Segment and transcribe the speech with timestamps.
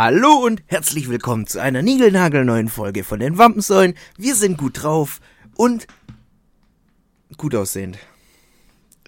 [0.00, 3.94] Hallo und herzlich willkommen zu einer niegelnagelneuen Folge von den Wampensäulen.
[4.16, 5.20] Wir sind gut drauf
[5.56, 5.88] und
[7.36, 7.98] gut aussehend.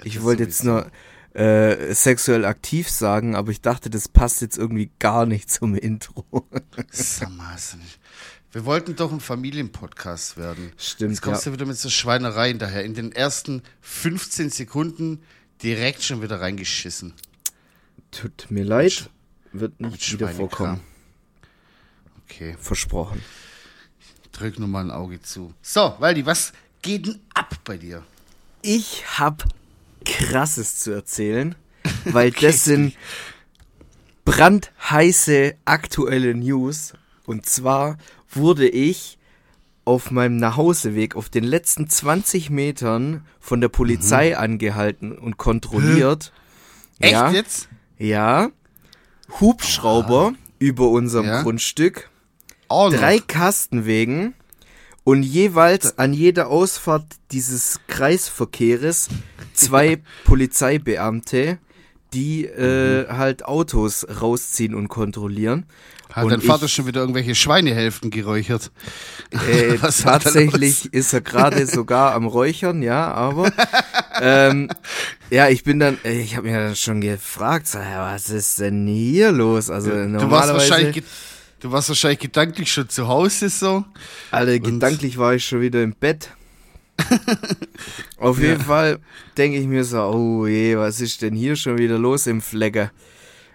[0.02, 0.90] Ich wollte jetzt nur
[1.32, 6.26] äh, sexuell aktiv sagen, aber ich dachte, das passt jetzt irgendwie gar nicht zum Intro.
[8.50, 10.72] Wir wollten doch ein Familienpodcast werden.
[10.76, 11.12] Stimmt.
[11.12, 11.52] Jetzt kommst ja.
[11.52, 12.82] du wieder mit so Schweinereien daher.
[12.82, 15.22] In den ersten 15 Sekunden
[15.62, 17.14] direkt schon wieder reingeschissen.
[18.10, 19.08] Tut mir leid,
[19.52, 20.80] wird nicht wieder vorkommen.
[22.24, 23.22] Okay, Versprochen.
[24.32, 25.52] drück nur mal ein Auge zu.
[25.62, 26.52] So, Waldi, was
[26.82, 28.04] geht denn ab bei dir?
[28.62, 29.44] Ich hab
[30.04, 31.54] krasses zu erzählen,
[32.04, 32.94] weil das sind
[34.24, 36.92] brandheiße aktuelle News.
[37.26, 37.98] Und zwar
[38.30, 39.18] wurde ich
[39.84, 46.32] auf meinem Nachhauseweg auf den letzten 20 Metern von der Polizei angehalten und kontrolliert.
[47.00, 47.68] Echt ja, jetzt?
[47.98, 48.50] Ja.
[49.40, 51.42] Hubschrauber über unserem Ja.
[51.42, 52.08] Grundstück.
[52.68, 52.98] Auch noch.
[52.98, 54.34] Drei Kastenwegen
[55.04, 59.08] und jeweils an jeder Ausfahrt dieses Kreisverkehres
[59.54, 61.58] zwei Polizeibeamte,
[62.12, 65.66] die äh, halt Autos rausziehen und kontrollieren.
[66.12, 68.70] Hat und dein Vater ich- schon wieder irgendwelche Schweinehälften geräuchert?
[69.30, 73.52] Äh, tatsächlich ist er gerade sogar am Räuchern, ja, aber
[74.20, 74.68] ähm,
[75.30, 78.58] ja, ich bin dann, äh, ich habe mir dann schon gefragt, so, ja, was ist
[78.58, 79.70] denn hier los?
[79.70, 81.04] Also Du warst, normalerweise, wahrscheinlich, ge-
[81.60, 83.84] du warst wahrscheinlich gedanklich schon zu Hause so.
[84.30, 86.30] Alter, und- gedanklich war ich schon wieder im Bett.
[88.18, 88.48] Auf Ja.
[88.48, 88.98] jeden Fall
[89.36, 92.90] denke ich mir so, oh je, was ist denn hier schon wieder los im Flecker?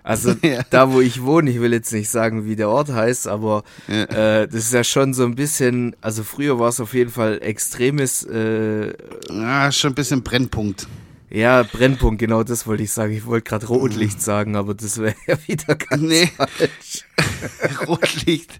[0.05, 0.61] Also Ja.
[0.69, 4.03] da, wo ich wohne, ich will jetzt nicht sagen, wie der Ort heißt, aber Ja.
[4.43, 7.39] äh, das ist ja schon so ein bisschen, also früher war es auf jeden Fall
[7.41, 8.93] extremes, äh,
[9.31, 10.87] Ah, schon ein bisschen Brennpunkt.
[11.31, 13.13] ja, Brennpunkt, genau das wollte ich sagen.
[13.13, 16.27] Ich wollte gerade Rotlicht sagen, aber das wäre ja wieder ganz Nee.
[16.37, 17.05] falsch.
[17.87, 18.59] Rotlicht.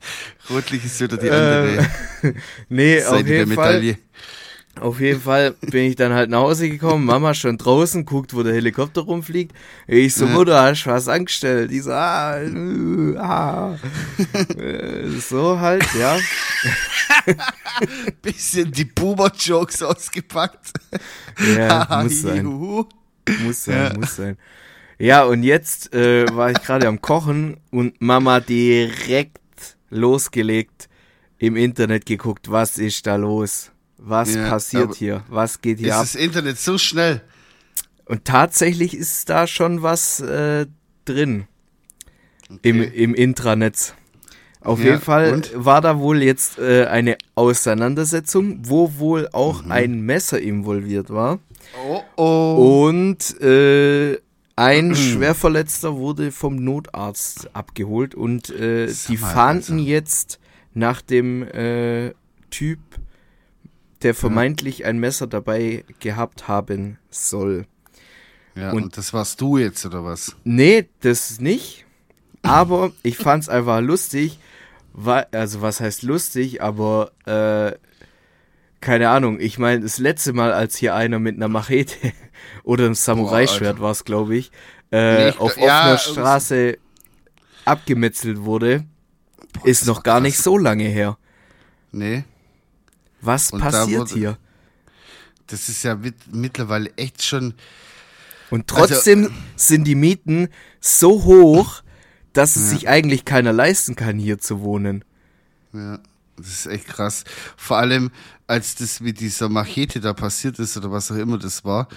[0.50, 1.88] Rotlicht ist wieder die andere
[2.70, 3.98] Nee, auf Seite der jeden Fall.
[4.82, 8.44] Auf jeden Fall bin ich dann halt nach Hause gekommen, Mama schon draußen, guckt, wo
[8.44, 9.56] der Helikopter rumfliegt.
[9.88, 11.72] Ich so, Mutter, hast du was angestellt?
[11.72, 13.78] Die so, ah, äh, ah.
[14.58, 16.18] Äh, so halt, ja.
[18.22, 20.74] Bisschen die Boomer-Jokes ausgepackt.
[21.58, 23.98] Ja, muss sein, muss sein, Ja.
[23.98, 24.38] muss sein.
[24.98, 29.40] Ja, und jetzt äh, war ich gerade am Kochen und Mama direkt
[29.90, 30.90] losgelegt,
[31.38, 33.72] im Internet geguckt, was ist da los?
[34.08, 35.24] Was Ja, passiert hier?
[35.30, 36.02] Was geht hier Ist ab?
[36.04, 37.22] das Internet so schnell?
[38.06, 40.68] Und tatsächlich ist da schon was äh,
[41.06, 41.48] drin
[42.62, 43.96] im, im Intranet.
[44.62, 45.52] Auf Ja, jeden Fall und?
[45.56, 49.72] war da wohl jetzt äh, eine Auseinandersetzung, wo wohl auch Mhm.
[49.72, 51.40] ein Messer involviert war.
[51.88, 52.88] Oh, oh.
[52.88, 54.20] Und äh,
[54.56, 59.90] ein Schwerverletzter wurde vom Notarzt abgeholt und äh, die fahnden also.
[59.90, 60.40] jetzt
[60.76, 62.14] nach dem äh,
[62.52, 62.80] Typ,
[64.04, 67.66] der vermeintlich ein Messer dabei gehabt haben soll.
[68.56, 70.36] Ja, und- und, das warst du jetzt, oder was?
[70.44, 71.86] Nee, das nicht.
[72.42, 74.40] Aber ich fand's einfach lustig.
[75.32, 77.74] Also was heißt lustig, aber äh,
[78.80, 79.40] keine Ahnung.
[79.42, 82.14] Ich meine, das letzte Mal, als hier einer mit einer Machete
[82.64, 84.52] oder einem Samurai-Schwert war es, glaube ich,
[84.92, 85.64] äh, Nee, ich- auf ja,
[85.94, 86.78] offener Straße
[87.66, 88.86] abgemetzelt wurde,
[89.54, 91.18] Boah, ist noch gar nicht so lange her.
[91.92, 92.24] Nee,
[93.26, 94.38] Was Und passiert wurde- hier?
[95.48, 97.54] das ist ja mit, mittlerweile echt schon.
[98.50, 100.50] Und Also- trotzdem sind die Mieten
[100.80, 101.82] so hoch,
[102.34, 102.70] dass es Ja.
[102.78, 105.04] sich eigentlich keiner leisten kann, hier zu wohnen.
[105.74, 106.00] Ja,
[106.38, 107.24] das ist echt krass.
[107.58, 108.12] Vor allem,
[108.48, 111.88] als das mit dieser Machete da passiert ist oder was auch immer das war.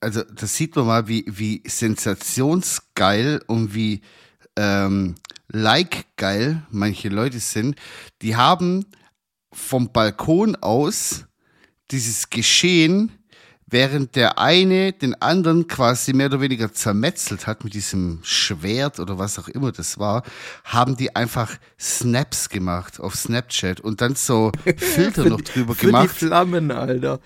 [0.00, 4.02] Also, da sieht man mal, wie, wie sensationsgeil und wie
[4.58, 5.14] ähm,
[5.48, 7.76] like-geil manche Leute sind.
[8.22, 8.86] Die haben
[9.56, 11.24] vom Balkon aus
[11.90, 13.10] dieses Geschehen,
[13.66, 19.18] während der eine den anderen quasi mehr oder weniger zermetzelt hat mit diesem Schwert oder
[19.18, 20.22] was auch immer das war,
[20.64, 26.10] haben die einfach Snaps gemacht auf Snapchat und dann so Filter noch drüber für gemacht.
[26.10, 27.20] die Flammen, Alter.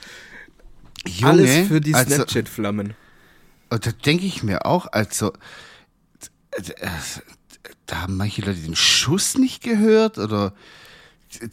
[1.07, 2.95] Junge, Alles für die also, Snapchat-Flammen.
[3.71, 5.33] Und da denke ich mir auch, also,
[6.53, 6.63] äh,
[7.87, 10.55] da haben manche Leute den Schuss nicht gehört oder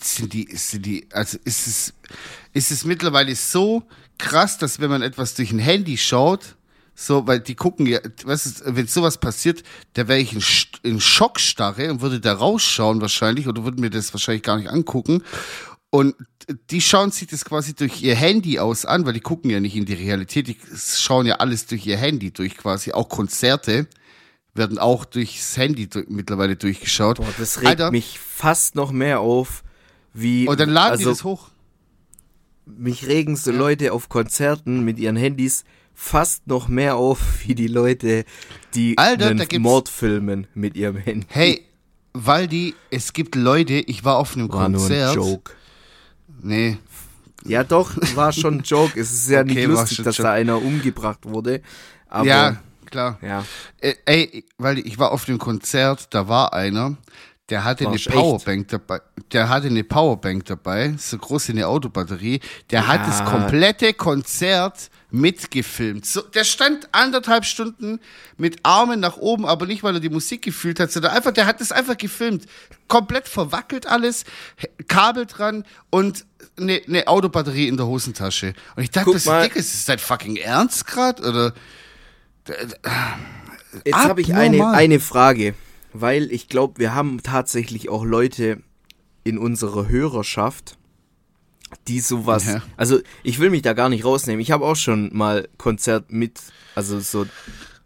[0.01, 1.93] sind die, sind die, also ist es,
[2.53, 3.83] ist es mittlerweile so
[4.17, 6.55] krass, dass wenn man etwas durch ein Handy schaut,
[6.99, 9.63] so, weil die gucken ja, weißt du, wenn sowas passiert,
[9.93, 10.43] da wäre ich in,
[10.81, 15.23] in Schockstarre und würde da rausschauen wahrscheinlich oder würde mir das wahrscheinlich gar nicht angucken.
[15.91, 16.15] Und
[16.71, 19.75] die schauen sich das quasi durch ihr Handy aus an, weil die gucken ja nicht
[19.75, 23.87] in die Realität, die schauen ja alles durch ihr Handy durch quasi, auch Konzerte
[24.57, 27.17] werden auch durchs Handy mittlerweile durchgeschaut.
[27.17, 27.91] Boah, das regt Alter.
[27.91, 29.63] mich fast noch mehr auf,
[30.19, 30.47] wie.
[30.47, 31.49] Und dann laden also, die das hoch.
[32.65, 33.57] Mich regen so ja.
[33.57, 38.25] Leute auf Konzerten mit ihren Handys fast noch mehr auf, wie die Leute,
[38.73, 41.27] die Alter, einen Mord filmen mit ihrem Handy.
[41.29, 41.65] Hey,
[42.13, 45.15] weil die, es gibt Leute, ich war auf einem war Konzert.
[45.15, 45.53] Nur ein Joke.
[46.41, 46.77] Nee.
[47.45, 48.99] Ja, doch, war schon ein Joke.
[48.99, 51.61] Es ist ja okay, nicht lustig, dass da einer umgebracht wurde.
[52.09, 53.19] Aber, ja, klar.
[53.21, 53.45] Ja.
[53.79, 56.97] Äh, ey, weil ich war auf dem Konzert, da war einer,
[57.49, 58.73] der hatte war eine Powerbank echt?
[58.73, 59.01] dabei.
[59.31, 62.41] Der hatte eine Powerbank dabei, so groß wie eine Autobatterie.
[62.71, 62.87] Der ja.
[62.87, 66.05] hat das komplette Konzert mitgefilmt.
[66.05, 67.99] So, der stand anderthalb Stunden
[68.35, 71.45] mit Armen nach oben, aber nicht, weil er die Musik gefühlt hat, sondern einfach, der
[71.45, 72.45] hat das einfach gefilmt.
[72.89, 74.25] Komplett verwackelt alles,
[74.89, 76.25] Kabel dran und
[76.59, 78.53] eine, eine Autobatterie in der Hosentasche.
[78.75, 79.43] Und ich dachte, Guck das mal.
[79.43, 81.21] Dick, ist das dein fucking Ernst grad?
[81.21, 81.53] Oder?
[83.85, 85.53] Jetzt habe ich eine, eine Frage,
[85.93, 88.61] weil ich glaube, wir haben tatsächlich auch Leute
[89.23, 90.77] in unserer Hörerschaft,
[91.87, 92.45] die sowas.
[92.45, 92.61] Ja.
[92.77, 94.39] Also ich will mich da gar nicht rausnehmen.
[94.39, 96.39] Ich habe auch schon mal Konzert mit,
[96.75, 97.25] also so.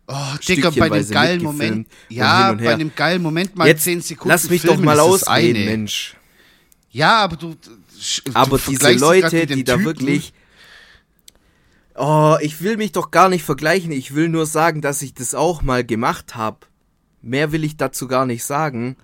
[0.07, 0.15] Oh,
[0.48, 1.88] Dicker, bei dem geilen Moment.
[2.09, 4.30] Ja, bei dem geilen Moment mal Jetzt, 10 Sekunden.
[4.30, 6.15] Lass mich Filmen, doch mal ausreden, Mensch.
[6.92, 7.56] Ja, aber du.
[7.56, 7.71] du
[8.33, 10.33] aber diese Leute, die da wirklich.
[11.95, 13.92] Oh, ich will mich doch gar nicht vergleichen.
[13.92, 16.59] Ich will nur sagen, dass ich das auch mal gemacht habe.
[17.21, 18.95] Mehr will ich dazu gar nicht sagen,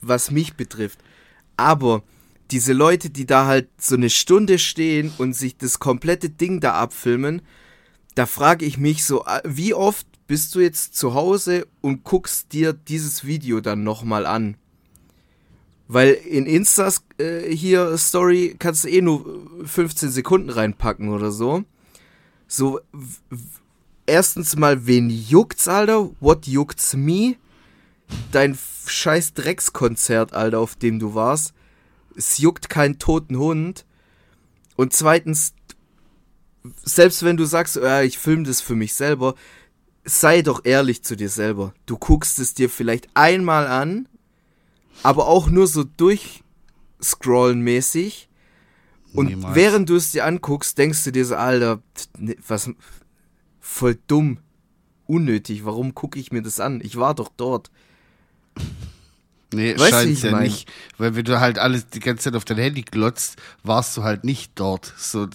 [0.00, 0.98] was mich betrifft.
[1.56, 2.02] Aber
[2.50, 6.74] diese Leute, die da halt so eine Stunde stehen und sich das komplette Ding da
[6.74, 7.42] abfilmen,
[8.14, 12.52] da frage ich mich so, äh, wie oft bist du jetzt zu Hause und guckst
[12.52, 14.56] dir dieses Video dann nochmal an?
[15.88, 19.24] Weil in Instas äh, hier Story kannst du eh nur
[19.64, 21.64] 15 Sekunden reinpacken oder so.
[22.46, 22.80] So,
[24.10, 26.10] erstens mal, wen juckt's, Alter?
[26.20, 27.36] What juckt's me?
[28.32, 31.54] Dein scheiß Dreckskonzert, Alter, auf dem du warst
[32.20, 33.84] es juckt keinen toten Hund.
[34.76, 35.54] Und zweitens,
[36.84, 39.34] selbst wenn du sagst, ja, ich filme das für mich selber,
[40.04, 41.74] sei doch ehrlich zu dir selber.
[41.86, 44.08] Du guckst es dir vielleicht einmal an,
[45.02, 48.28] aber auch nur so durchscrollen mäßig.
[49.12, 49.56] Und Niemals.
[49.56, 51.82] während du es dir anguckst, denkst du dir so, Alter,
[52.16, 52.70] ne, was
[53.60, 54.38] voll dumm,
[55.06, 56.80] unnötig, warum gucke ich mir das an?
[56.82, 57.70] Ich war doch dort.
[59.52, 60.44] Nee, weißt scheint ja mein?
[60.44, 60.70] nicht.
[60.96, 64.24] Weil wenn du halt alles die ganze Zeit auf dein Handy glotzt, warst du halt
[64.24, 64.92] nicht dort.
[64.96, 65.26] So,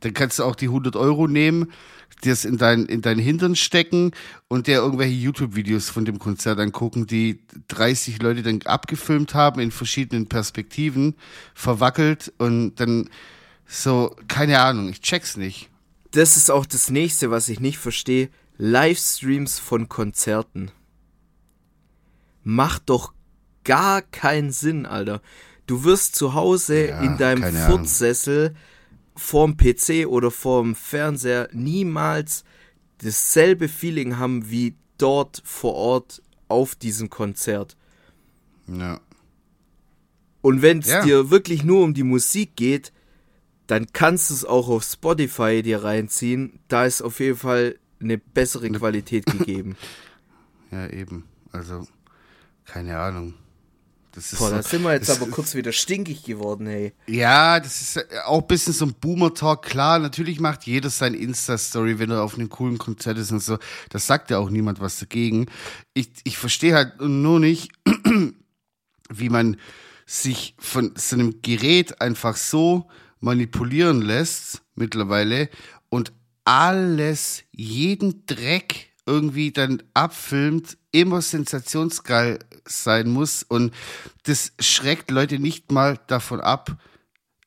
[0.00, 1.72] dann kannst du auch die 100 Euro nehmen,
[2.22, 4.12] dir es in dein, in dein Hintern stecken
[4.46, 9.72] und dir irgendwelche YouTube-Videos von dem Konzert angucken, die 30 Leute dann abgefilmt haben in
[9.72, 11.16] verschiedenen Perspektiven,
[11.54, 13.10] verwackelt und dann
[13.66, 15.68] so, keine Ahnung, ich check's nicht.
[16.12, 18.28] Das ist auch das nächste, was ich nicht verstehe.
[18.58, 20.70] Livestreams von Konzerten.
[22.44, 23.12] Macht doch
[23.64, 25.22] gar keinen Sinn, Alter.
[25.66, 28.54] Du wirst zu Hause ja, in deinem Furzsessel
[29.16, 32.44] vorm PC oder vorm Fernseher niemals
[32.98, 37.76] dasselbe Feeling haben wie dort vor Ort auf diesem Konzert.
[38.66, 39.00] Ja.
[40.42, 41.02] Und wenn es ja.
[41.04, 42.92] dir wirklich nur um die Musik geht,
[43.66, 46.60] dann kannst du es auch auf Spotify dir reinziehen.
[46.68, 49.76] Da ist auf jeden Fall eine bessere ne Qualität gegeben.
[50.70, 51.24] Ja, eben.
[51.52, 51.86] Also,
[52.64, 53.34] keine Ahnung.
[54.14, 56.92] Das ist Boah, so, da sind wir jetzt aber kurz wieder stinkig geworden, hey.
[57.06, 59.62] Ja, das ist auch ein bisschen so ein Boomer-Talk.
[59.62, 63.58] Klar, natürlich macht jeder sein Insta-Story, wenn er auf einem coolen Konzert ist und so.
[63.88, 65.46] Das sagt ja auch niemand was dagegen.
[65.94, 67.72] Ich, ich verstehe halt nur nicht,
[69.08, 69.56] wie man
[70.04, 72.90] sich von so einem Gerät einfach so
[73.22, 75.48] manipulieren lässt mittlerweile
[75.88, 76.12] und
[76.44, 83.42] alles, jeden Dreck irgendwie dann abfilmt, immer sensationsgeil sein muss.
[83.42, 83.72] Und
[84.24, 86.76] das schreckt Leute nicht mal davon ab,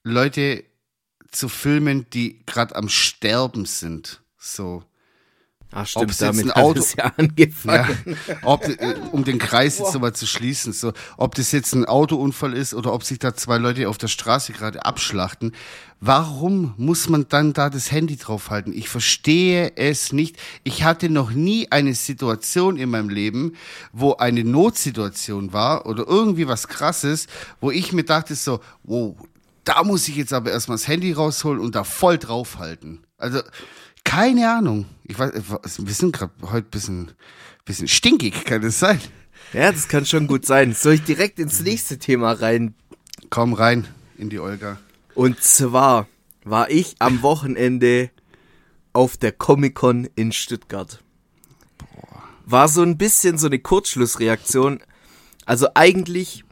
[0.03, 0.63] Leute
[1.32, 4.22] zu filmen, die gerade am Sterben sind.
[4.38, 4.84] So.
[5.72, 8.17] Ach stimmt, ob damit ein Auto, hat es ja angefangen.
[8.27, 11.86] Ja, ob, äh, um den Kreis jetzt nochmal zu schließen, so, ob das jetzt ein
[11.86, 15.51] Autounfall ist oder ob sich da zwei Leute auf der Straße gerade abschlachten.
[16.00, 18.74] Warum muss man dann da das Handy draufhalten?
[18.74, 20.38] Ich verstehe es nicht.
[20.63, 23.53] Ich hatte noch nie eine Situation in meinem Leben,
[23.91, 27.27] wo eine Notsituation war oder irgendwie was krasses,
[27.60, 29.15] wo ich mir dachte so, wow,
[29.65, 33.05] da muss ich jetzt aber erstmal das Handy rausholen und da voll draufhalten.
[33.17, 33.41] Also,
[34.03, 34.86] keine Ahnung.
[35.07, 37.12] Ich weiß, wir sind gerade heute ein bisschen,
[37.63, 39.00] bisschen stinkig, kann das sein?
[39.53, 40.74] Ja, das kann schon gut sein.
[40.74, 42.74] Soll ich direkt ins nächste Thema rein?
[43.29, 44.79] Komm rein in die Olga.
[45.13, 46.07] Und zwar
[46.43, 48.09] war ich am Wochenende
[48.93, 51.03] auf der Comic-Con in Stuttgart.
[51.77, 52.24] Boah.
[52.45, 54.81] war so ein bisschen so eine Kurzschlussreaktion.
[55.45, 56.43] Also eigentlich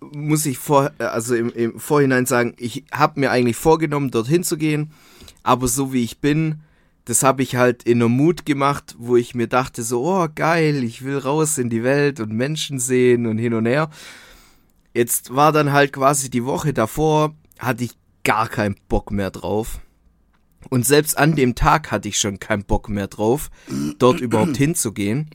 [0.00, 4.56] muss ich vor, also im, im Vorhinein sagen, ich habe mir eigentlich vorgenommen, dorthin zu
[4.56, 4.92] gehen,
[5.44, 6.62] aber so wie ich bin,
[7.04, 10.84] das habe ich halt in einer Mut gemacht, wo ich mir dachte so, oh geil,
[10.84, 13.90] ich will raus in die Welt und Menschen sehen und hin und her.
[14.94, 17.92] Jetzt war dann halt quasi die Woche davor, hatte ich
[18.24, 19.80] gar keinen Bock mehr drauf.
[20.68, 23.50] Und selbst an dem Tag hatte ich schon keinen Bock mehr drauf,
[23.98, 25.30] dort überhaupt hinzugehen.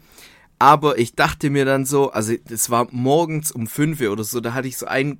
[0.59, 4.53] Aber ich dachte mir dann so, also es war morgens um fünf oder so, da
[4.53, 5.19] hatte ich so einen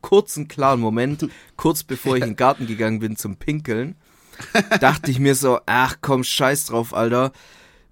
[0.00, 3.96] kurzen, klaren Moment, kurz bevor ich in den Garten gegangen bin zum Pinkeln,
[4.80, 7.32] dachte ich mir so, ach komm, scheiß drauf, Alter.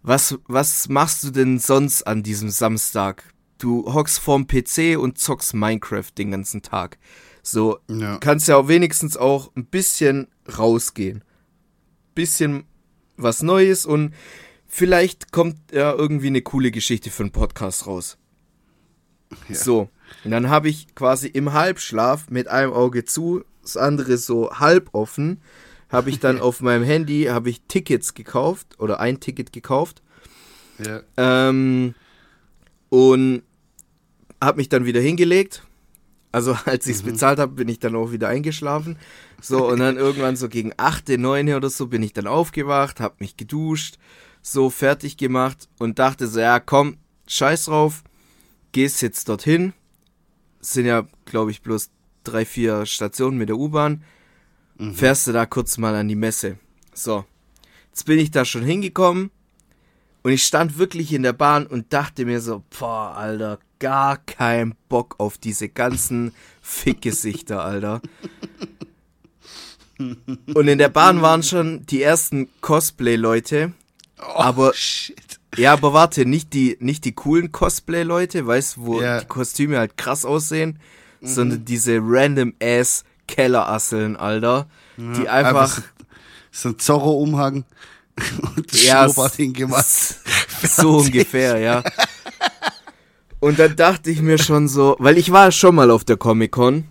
[0.03, 3.25] Was, was machst du denn sonst an diesem Samstag?
[3.59, 6.99] Du hockst vorm PC und zockst Minecraft den ganzen Tag.
[7.43, 8.19] So, ja.
[8.19, 10.29] kannst ja auch wenigstens auch ein bisschen
[10.59, 11.25] rausgehen.
[12.15, 12.65] Bisschen
[13.17, 14.15] was Neues und
[14.67, 18.19] vielleicht kommt ja irgendwie eine coole Geschichte für einen Podcast raus.
[19.49, 19.55] Ja.
[19.57, 19.91] So,
[20.25, 24.91] und dann habe ich quasi im Halbschlaf mit einem Auge zu, das andere so halb
[24.95, 25.41] offen,
[25.89, 30.03] habe ich dann auf meinem Handy habe ich Tickets gekauft oder ein Ticket gekauft.
[30.85, 31.03] Ja.
[31.17, 31.95] Ähm,
[32.89, 33.43] und
[34.43, 35.63] habe mich dann wieder hingelegt.
[36.31, 37.13] Also als ich es mhm.
[37.13, 38.97] bezahlt habe, bin ich dann auch wieder eingeschlafen.
[39.41, 43.17] So und dann irgendwann so gegen 8, 9 oder so bin ich dann aufgewacht, habe
[43.19, 43.99] mich geduscht,
[44.43, 48.03] so fertig gemacht und dachte so, ja komm, scheiß drauf,
[48.73, 49.73] gehst jetzt dorthin.
[50.61, 51.91] sind ja, glaube ich, bloß
[52.25, 54.05] drei, vier Stationen mit der U-Bahn.
[54.79, 54.95] Mhm.
[54.95, 56.59] Fährst du da kurz mal an die Messe.
[56.95, 57.25] So,
[57.91, 59.31] jetzt bin ich da schon hingekommen
[60.23, 64.75] und ich stand wirklich in der Bahn und dachte mir so, boah, Alter, gar kein
[64.89, 68.01] Bock auf diese ganzen Fickgesichter, Alter.
[69.99, 73.73] Und in der Bahn waren schon die ersten Cosplay-Leute
[74.21, 75.39] Oh, aber shit.
[75.57, 79.21] Ja, aber warte, nicht die, nicht die coolen Cosplay-Leute, weißt du, wo yeah.
[79.21, 80.79] die Kostüme halt krass aussehen,
[81.21, 81.27] mhm.
[81.27, 84.67] sondern diese random ass Kellerasseln, Alter,
[84.97, 85.83] ja, die einfach, einfach
[86.51, 87.65] so ein Zorro-Umhang
[88.57, 89.87] und ja, Schnurrbart hingemacht.
[90.63, 91.85] So ungefähr, ja.
[93.41, 96.89] Und dann dachte ich mir schon so, weil ich war schon mal auf der Comic-Con.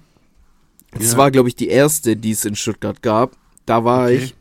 [0.91, 1.17] Das ja.
[1.17, 3.35] war, glaube ich, die erste, die es in Stuttgart gab.
[3.65, 4.15] Da war okay.
[4.15, 4.35] ich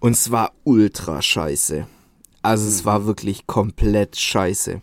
[0.00, 1.86] und es war ultra scheiße.
[2.42, 4.80] Also es war wirklich komplett scheiße.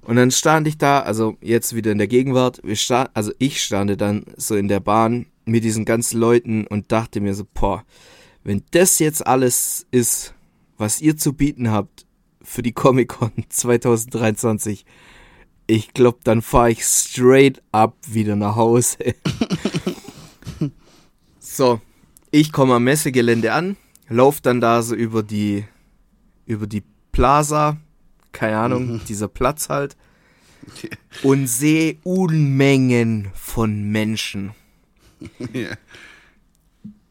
[0.00, 3.62] Und dann stand ich da, also jetzt wieder in der Gegenwart, wir stand, also ich
[3.62, 7.84] stand dann so in der Bahn mit diesen ganzen Leuten und dachte mir so, boah,
[8.44, 10.34] wenn das jetzt alles ist,
[10.76, 12.06] was ihr zu bieten habt
[12.42, 14.84] für die Comic-Con 2023,
[15.66, 18.98] ich glaube, dann fahre ich straight up wieder nach Hause.
[21.38, 21.80] so,
[22.30, 23.76] ich komme am Messegelände an,
[24.08, 25.64] lauf dann da so über die,
[26.46, 26.82] über die
[27.12, 27.76] Plaza,
[28.32, 29.00] keine Ahnung, mhm.
[29.06, 29.96] dieser Platz halt,
[31.22, 34.52] und sehe Unmengen von Menschen.
[35.54, 35.76] Yeah.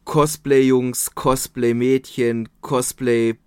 [0.04, 3.38] Cosplay-Jungs, Cosplay-Mädchen, Cosplay,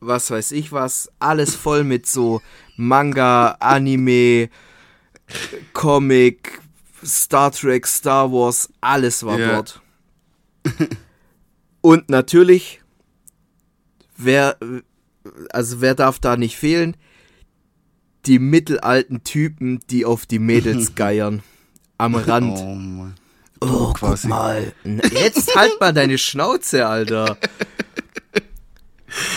[0.00, 2.42] was weiß ich was, alles voll mit so
[2.76, 4.50] Manga, Anime,
[5.72, 6.60] Comic,
[7.04, 9.54] Star Trek, Star Wars, alles war yeah.
[9.54, 9.80] dort.
[11.80, 12.82] Und natürlich,
[14.16, 14.56] wer,
[15.50, 16.96] also wer darf da nicht fehlen?
[18.26, 21.42] Die mittelalten Typen, die auf die Mädels geiern.
[21.98, 22.58] Am Rand.
[22.58, 23.14] Oh, Mann.
[23.60, 24.72] Oh guck mal.
[25.10, 27.36] Jetzt halt mal deine Schnauze, Alter.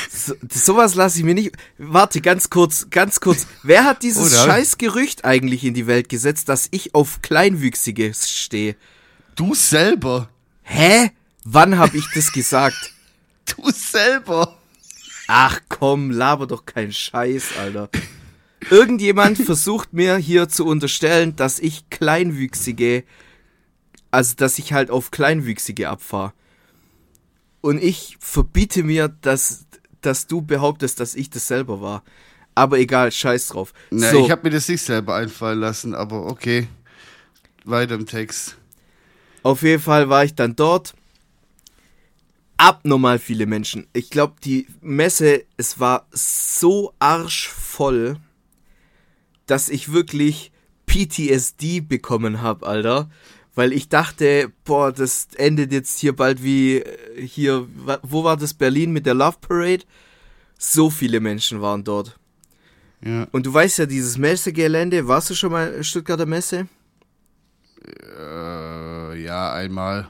[0.10, 1.56] So, sowas lasse ich mir nicht.
[1.78, 3.48] Warte, ganz kurz, ganz kurz.
[3.64, 4.46] Wer hat dieses Oder?
[4.46, 8.76] Scheißgerücht eigentlich in die Welt gesetzt, dass ich auf Kleinwüchsige stehe?
[9.36, 10.30] Du selber.
[10.64, 11.12] Hä?
[11.44, 12.94] Wann habe ich das gesagt?
[13.58, 14.56] Du selber.
[15.28, 17.90] Ach komm, laber doch keinen Scheiß, Alter.
[18.70, 23.04] Irgendjemand versucht mir hier zu unterstellen, dass ich Kleinwüchsige,
[24.12, 26.34] also dass ich halt auf Kleinwüchsige abfahre.
[27.62, 29.66] Und ich verbiete mir, dass,
[30.02, 32.04] dass du behauptest, dass ich das selber war.
[32.56, 33.74] Aber egal, scheiß drauf.
[33.92, 34.26] Na, so.
[34.26, 36.68] ich habe mir das nicht selber einfallen lassen, aber okay.
[37.64, 38.58] Weiter im Text.
[39.44, 40.94] Auf jeden Fall war ich dann dort
[42.58, 43.88] abnormal viele Menschen.
[43.94, 48.18] Ich glaube, die Messe, es war so arschvoll,
[49.48, 50.52] dass ich wirklich
[50.86, 53.10] PTSD bekommen habe, Alter.
[53.54, 57.68] Weil ich dachte, boah, das endet jetzt hier bald wie äh, hier,
[58.02, 59.84] wo war das Berlin mit der Love Parade?
[60.58, 62.18] So viele Menschen waren dort.
[63.04, 63.28] Ja.
[63.32, 66.68] Und du weißt ja, dieses Messegelände, warst du schon mal Stuttgarter Messe?
[67.84, 70.08] Äh, ja, einmal.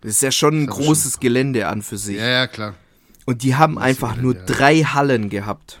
[0.00, 1.20] Das ist ja schon ein großes schon...
[1.20, 2.16] Gelände an für sich.
[2.16, 2.74] Ja, ja, klar.
[3.24, 4.44] Und die haben einfach nur ja.
[4.44, 5.80] drei Hallen gehabt.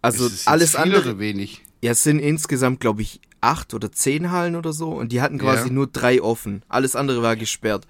[0.00, 1.18] Also alles andere.
[1.18, 1.62] wenig?
[1.82, 4.90] Ja, es sind insgesamt, glaube ich, acht oder zehn Hallen oder so.
[4.90, 5.72] Und die hatten quasi Ja.
[5.72, 6.62] nur drei offen.
[6.68, 7.86] Alles andere war gesperrt.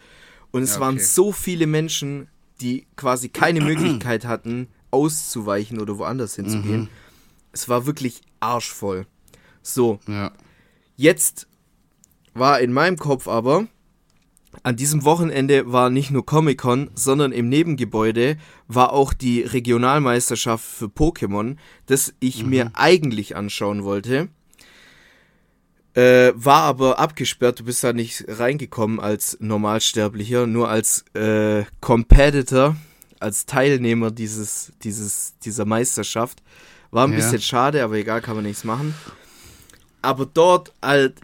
[0.50, 1.04] Und es Ja, waren okay.
[1.04, 2.28] so viele Menschen,
[2.60, 6.82] die quasi keine Möglichkeit hatten, auszuweichen oder woanders hinzugehen.
[6.82, 6.88] Mhm.
[7.52, 9.06] Es war wirklich arschvoll.
[9.62, 10.32] So, Ja.
[10.98, 11.46] Jetzt
[12.32, 13.66] war in meinem Kopf aber,
[14.62, 18.38] an diesem Wochenende war nicht nur Comic-Con, sondern im Nebengebäude
[18.68, 24.28] war auch die Regionalmeisterschaft für Pokémon, das ich mir eigentlich anschauen wollte.
[25.96, 32.76] Äh, war aber abgesperrt, du bist da nicht reingekommen als Normalsterblicher, nur als äh, Competitor,
[33.18, 36.42] als Teilnehmer dieses, dieses, dieser Meisterschaft.
[36.90, 37.16] War ein Ja.
[37.16, 38.94] bisschen schade, aber egal, kann man nichts machen.
[40.02, 41.14] Aber dort halt,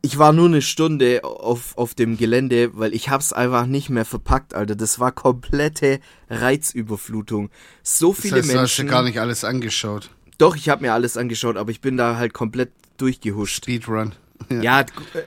[0.00, 4.06] ich war nur eine Stunde auf, auf dem Gelände, weil ich hab's einfach nicht mehr
[4.06, 4.74] verpackt, Alter.
[4.74, 7.50] Das war komplette Reizüberflutung.
[7.82, 8.86] So Das viele heißt, du hast Menschen.
[8.86, 10.10] dir gar nicht alles angeschaut.
[10.38, 13.56] Doch, ich habe mir alles angeschaut, aber ich bin da halt komplett durchgehuscht.
[13.64, 14.12] Speedrun.
[14.50, 14.60] Ja.
[14.62, 14.84] Ja,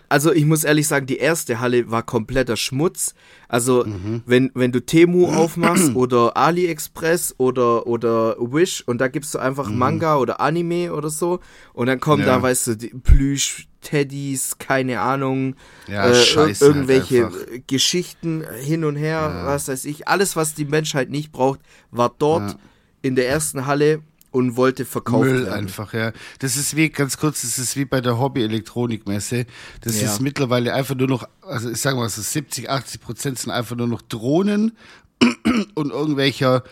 [0.10, 3.16] also ich muss ehrlich sagen, die erste Halle war kompletter Schmutz.
[3.48, 4.22] Also Mhm.
[4.28, 9.70] wenn, wenn du Temu aufmachst oder AliExpress oder, oder Wish und da gibst du einfach
[9.70, 11.40] Manga oder Anime oder so
[11.74, 12.28] und dann kommen Mhm.
[12.28, 12.36] Ja.
[12.36, 15.56] da, weißt du, die Plüsch, Teddys, keine Ahnung,
[15.88, 17.40] Ja, äh, scheiße halt irgendwelche einfach.
[17.66, 20.08] Geschichten hin und her, was weiß ich.
[20.08, 22.58] Alles, was die Menschheit nicht braucht, war dort
[23.02, 25.54] in der ersten Halle und wollte verkauft Müll werden.
[25.54, 26.12] einfach, ja.
[26.40, 29.46] Das ist wie, ganz kurz, das ist wie bei der Hobby-Elektronikmesse.
[29.82, 30.12] Das Ja.
[30.12, 33.76] ist mittlerweile einfach nur noch, also ich sage mal so 70, 80 Prozent sind einfach
[33.76, 34.76] nur noch Drohnen
[35.76, 36.64] und irgendwelcher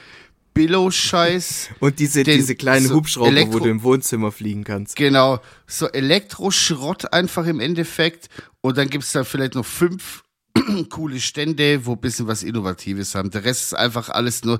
[0.53, 1.69] Billo-Scheiß.
[1.79, 4.95] Und diese, Den- diese kleinen so Hubschrauber, wo Elektro- du im Wohnzimmer fliegen kannst.
[4.95, 8.29] Genau, so Elektroschrott einfach im Endeffekt.
[8.61, 10.23] Und dann gibt's da vielleicht noch fünf
[10.89, 13.29] coole Stände, wo ein bisschen was Innovatives haben.
[13.31, 14.59] Der Rest ist einfach alles nur,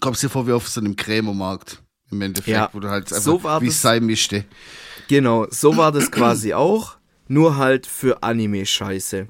[0.00, 1.82] kommst dir vor wie auf so einem Krämermarkt.
[2.12, 4.44] Im Endeffekt, Ja, wo du halt einfach so war wie das- Sei mischte.
[5.08, 6.96] Genau, so war das quasi auch,
[7.28, 9.28] nur halt für Anime-Scheiße.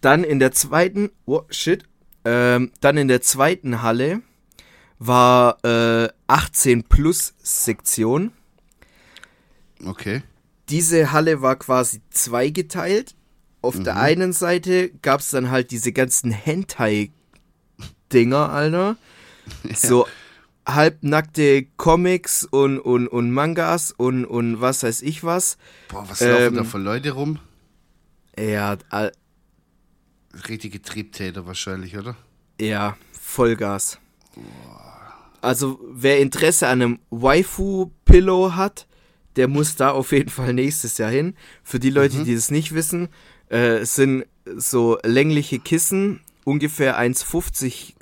[0.00, 1.84] Dann in der zweiten, oh shit,
[2.24, 4.22] ähm, dann in der zweiten Halle
[4.98, 8.30] war äh, 18 Plus Sektion.
[9.84, 10.22] Okay.
[10.68, 13.14] Diese Halle war quasi zweigeteilt.
[13.62, 18.96] Auf der einen Seite gab es dann halt diese ganzen Hentai-Dinger, Alter.
[19.74, 20.06] So
[20.66, 25.56] halbnackte Comics und, und, und Mangas und, und was weiß ich was.
[25.88, 27.38] Boah, was laufen da Ähm, für Leute rum?
[28.38, 29.12] Ja, all,
[30.48, 32.16] Richtige Triebtäter wahrscheinlich, oder?
[32.60, 33.98] ja, Vollgas.
[35.40, 38.86] Also, wer Interesse an einem Waifu-Pillow hat,
[39.36, 41.34] der muss da auf jeden Fall nächstes Jahr hin.
[41.64, 43.08] Für die Leute, die das nicht wissen,
[43.48, 44.26] äh, sind
[44.56, 47.94] so längliche Kissen, ungefähr 1,50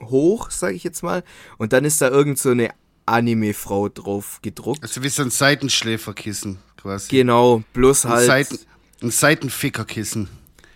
[0.00, 1.22] hoch, sage ich jetzt mal.
[1.58, 2.70] Und dann ist da irgend so eine
[3.06, 4.82] Anime-Frau drauf gedruckt.
[4.82, 7.08] Also wie so ein Seitenschläferkissen quasi.
[7.08, 8.58] Genau, bloß ein, halt, Seiten,
[9.02, 10.28] ein Seitenfickerkissen.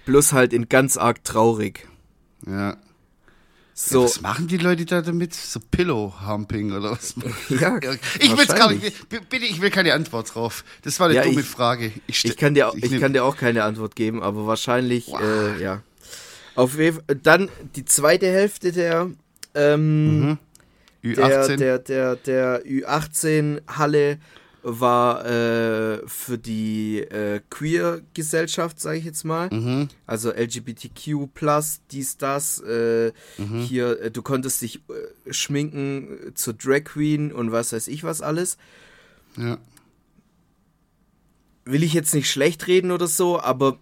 [0.06, 1.86] bloß halt in ganz arg traurig.
[2.46, 2.76] Ja.
[3.74, 5.32] So, Was machen die Leute da damit?
[5.34, 7.14] So Pillow-Humping oder was?
[7.48, 7.78] ja,
[8.18, 9.08] Ich will's gar nicht.
[9.08, 10.62] Bitte, ich will keine Antwort drauf.
[10.82, 11.90] Das war eine Ja, dumme ich- Frage.
[12.10, 15.20] stell- Ich kann dir, ich nehm- kann dir auch keine Antwort geben, aber wahrscheinlich, Wow.
[15.22, 15.82] äh, ja.
[16.54, 19.10] Auf jeden Fall, dann die zweite Hälfte der,
[19.54, 20.38] ähm,
[21.02, 21.56] der, Ü18.
[21.56, 24.18] der, der, der Ü18-Halle
[24.64, 29.48] war äh, für die äh, Queer-Gesellschaft, sage ich jetzt mal.
[29.50, 29.88] mhm.
[30.06, 31.28] Also LGBTQ+,
[31.90, 32.60] dies, das.
[32.60, 37.88] Äh, Hier, äh, du konntest dich äh, schminken äh, zur Drag Queen und was weiß
[37.88, 38.56] ich was alles.
[39.36, 39.58] Ja.
[41.64, 43.78] will ich jetzt nicht schlecht reden oder so, aber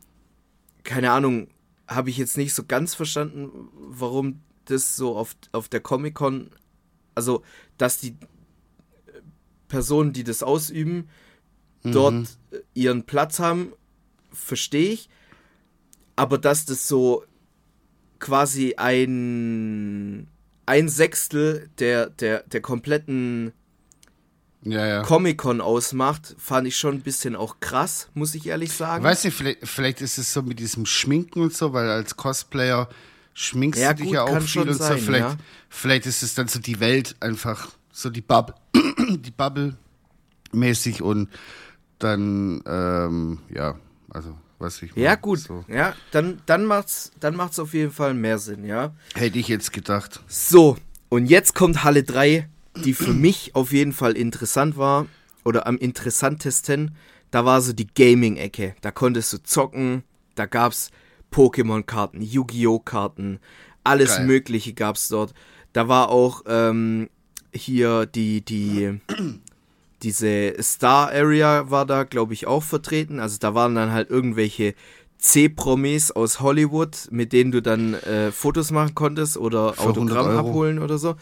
[0.85, 1.49] keine Ahnung,
[1.91, 6.51] habe ich jetzt nicht so ganz verstanden, warum das so auf, auf der Comic-Con,
[7.15, 7.43] also
[7.77, 9.21] dass die äh,
[9.69, 11.09] Personen, die das ausüben,
[11.83, 13.73] dort äh, ihren Platz haben,
[14.33, 15.09] verstehe ich,
[16.15, 17.25] aber dass das so
[18.19, 20.29] quasi ein
[20.71, 23.53] ein Sechstel der, der, der kompletten
[24.63, 25.03] Ja, ja.
[25.03, 29.03] Comic-Con ausmacht, fand ich schon ein bisschen auch krass, muss ich ehrlich sagen.
[29.03, 32.89] Weiß nicht, vielleicht, vielleicht ist es so mit diesem Schminken und so, weil als Cosplayer
[33.33, 34.85] schminkst Ja, du dich gut, ja auch viel und so.
[34.85, 35.37] sein, Vielleicht, ja.
[35.71, 38.55] vielleicht ist es dann so die Welt einfach, so die Bubble,
[39.09, 39.77] die Bubble
[40.53, 41.29] mäßig und
[41.99, 43.77] dann, ähm, ja,
[44.11, 44.95] also, weiß ich.
[44.95, 45.39] ja, mal, gut.
[45.41, 45.65] So.
[45.69, 48.93] Ja, dann, dann macht's, dann macht's auf jeden Fall mehr Sinn, ja.
[49.15, 50.21] Hätte ich jetzt gedacht.
[50.29, 50.77] So,
[51.09, 55.07] und jetzt kommt Halle 3, die für mich auf jeden Fall interessant war
[55.45, 56.95] oder am interessantesten.
[57.31, 58.75] Da war so die Gaming-Ecke.
[58.81, 60.03] Da konntest du zocken,
[60.35, 60.91] da gab's
[61.31, 62.81] Pokémon-Karten, Yu-Gi-Oh!
[62.81, 63.39] Karten,
[63.85, 64.27] alles Geil.
[64.27, 65.33] Mögliche gab's dort.
[65.73, 67.09] Da war auch ähm,
[67.53, 69.01] hier die, die,
[70.03, 73.21] diese Star Area war da, glaube ich, auch vertreten.
[73.21, 74.75] Also da waren dann halt irgendwelche
[75.19, 80.37] C-Promis aus Hollywood, mit denen du dann äh, Fotos machen konntest oder Für 100 Autogramm
[80.37, 81.15] abholen oder so.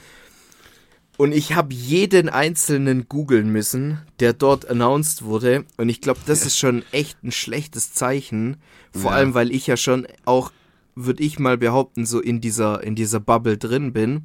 [1.18, 5.64] Und ich habe jeden einzelnen googeln müssen, der dort announced wurde.
[5.76, 8.56] Und ich glaube, das ist schon echt ein schlechtes Zeichen.
[8.92, 9.16] Vor Ja.
[9.16, 10.52] allem, weil ich ja schon auch,
[10.94, 14.22] würde ich mal behaupten, so in dieser, in dieser Bubble drin bin.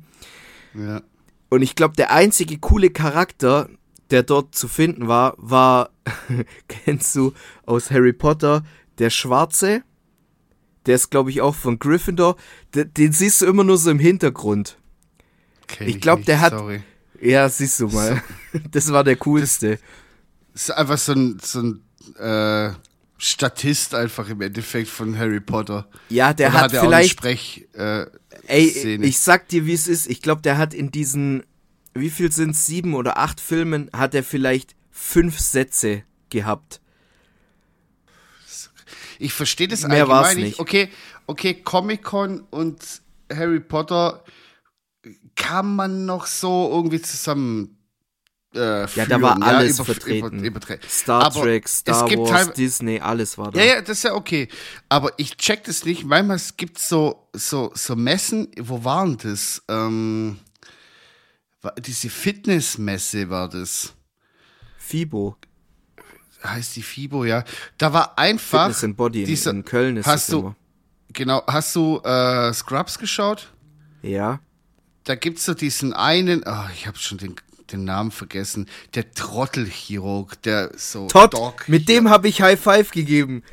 [0.75, 1.01] Ja.
[1.49, 3.69] Und ich glaube, der einzige coole Charakter,
[4.11, 5.89] der dort zu finden war, war,
[6.67, 7.33] kennst du
[7.65, 8.63] aus Harry Potter,
[8.99, 9.81] der Schwarze.
[10.85, 12.35] Der ist, glaube ich, auch von Gryffindor.
[12.75, 14.77] Den, den siehst du immer nur so im Hintergrund.
[15.67, 16.83] Kenn Ich glaub, nicht, der hat- Sorry.
[17.21, 18.21] Ja, siehst du mal.
[18.71, 19.79] Das war der coolste.
[20.53, 21.81] ist einfach so ein, so ein
[22.19, 22.73] äh,
[23.17, 25.87] Statist einfach im Endeffekt von Harry Potter.
[26.09, 28.05] Ja, der Oder hat er auch eine vielleicht, Sprech, äh,
[28.47, 29.05] ey, Szene?
[29.05, 30.07] ich sag dir, wie es ist.
[30.07, 31.43] Ich glaube, der hat in diesen,
[31.93, 36.81] wie viel sind sieben oder acht Filmen, hat er vielleicht fünf Sätze gehabt.
[39.19, 40.59] Ich verstehe das Mehr allgemein nicht.
[40.59, 40.89] Okay,
[41.27, 43.01] okay, Comic-Con und
[43.33, 44.23] Harry Potter
[45.35, 47.77] kann man noch so irgendwie zusammen
[48.55, 50.43] äh, Ja, da war alles über- vertreten.
[50.43, 53.59] über- übertre- Star Aber Trek, es Star Wars, Disney, alles war da.
[53.59, 54.47] Ja, ja, das ist ja okay.
[54.89, 56.03] Aber ich check das nicht.
[56.05, 59.63] Manchmal es gibt so, so, so Messen, wo waren das?
[59.67, 60.37] Ähm,
[61.79, 63.93] diese Fitnessmesse war das.
[64.77, 65.35] FIBO,
[66.43, 67.43] Heißt die FIBO, ja.
[67.77, 68.65] Da war einfach.
[68.67, 70.55] Fitness and Body in, dieser- in Köln ist hast das du, immer.
[71.13, 73.51] genau, hast du äh, Scrubs geschaut?
[74.01, 74.39] Ja.
[75.03, 77.35] Da gibt's so diesen einen, oh, ich habe schon den,
[77.71, 81.67] den Namen vergessen, der Trottelchirurg, der so Todd, Doc.
[81.67, 83.43] mit dem habe ich High Five gegeben.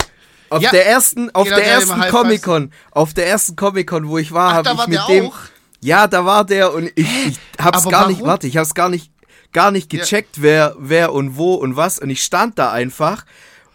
[0.49, 3.89] Auf Ja, der ersten, auf genau, der der ersten Comic Con, auf der ersten Comic
[3.89, 5.27] Con, wo ich war, habe ich mit dem.
[5.27, 5.39] auch?
[5.81, 8.29] Ja, da war der und ich, ich hab's Aber gar nicht, warum?
[8.31, 9.11] warte, ich hab's gar nicht,
[9.53, 13.25] gar nicht gecheckt, wer, wer und wo und was und ich stand da einfach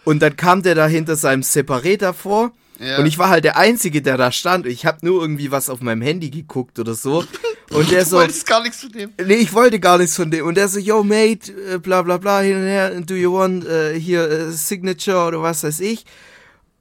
[0.04, 2.52] und dann kam der da hinter seinem Separator vor.
[2.80, 2.98] Ja.
[2.98, 4.66] Und ich war halt der Einzige, der da stand.
[4.66, 7.24] Ich habe nur irgendwie was auf meinem Handy geguckt oder so.
[7.72, 9.12] Und der Du so, wolltest gar nichts von dem.
[9.26, 10.46] Nee, ich wollte gar nichts von dem.
[10.46, 13.66] Und der so, yo, mate, äh, bla bla bla, hin und her, do you want
[13.66, 16.06] äh, hier äh, Signature oder was weiß ich.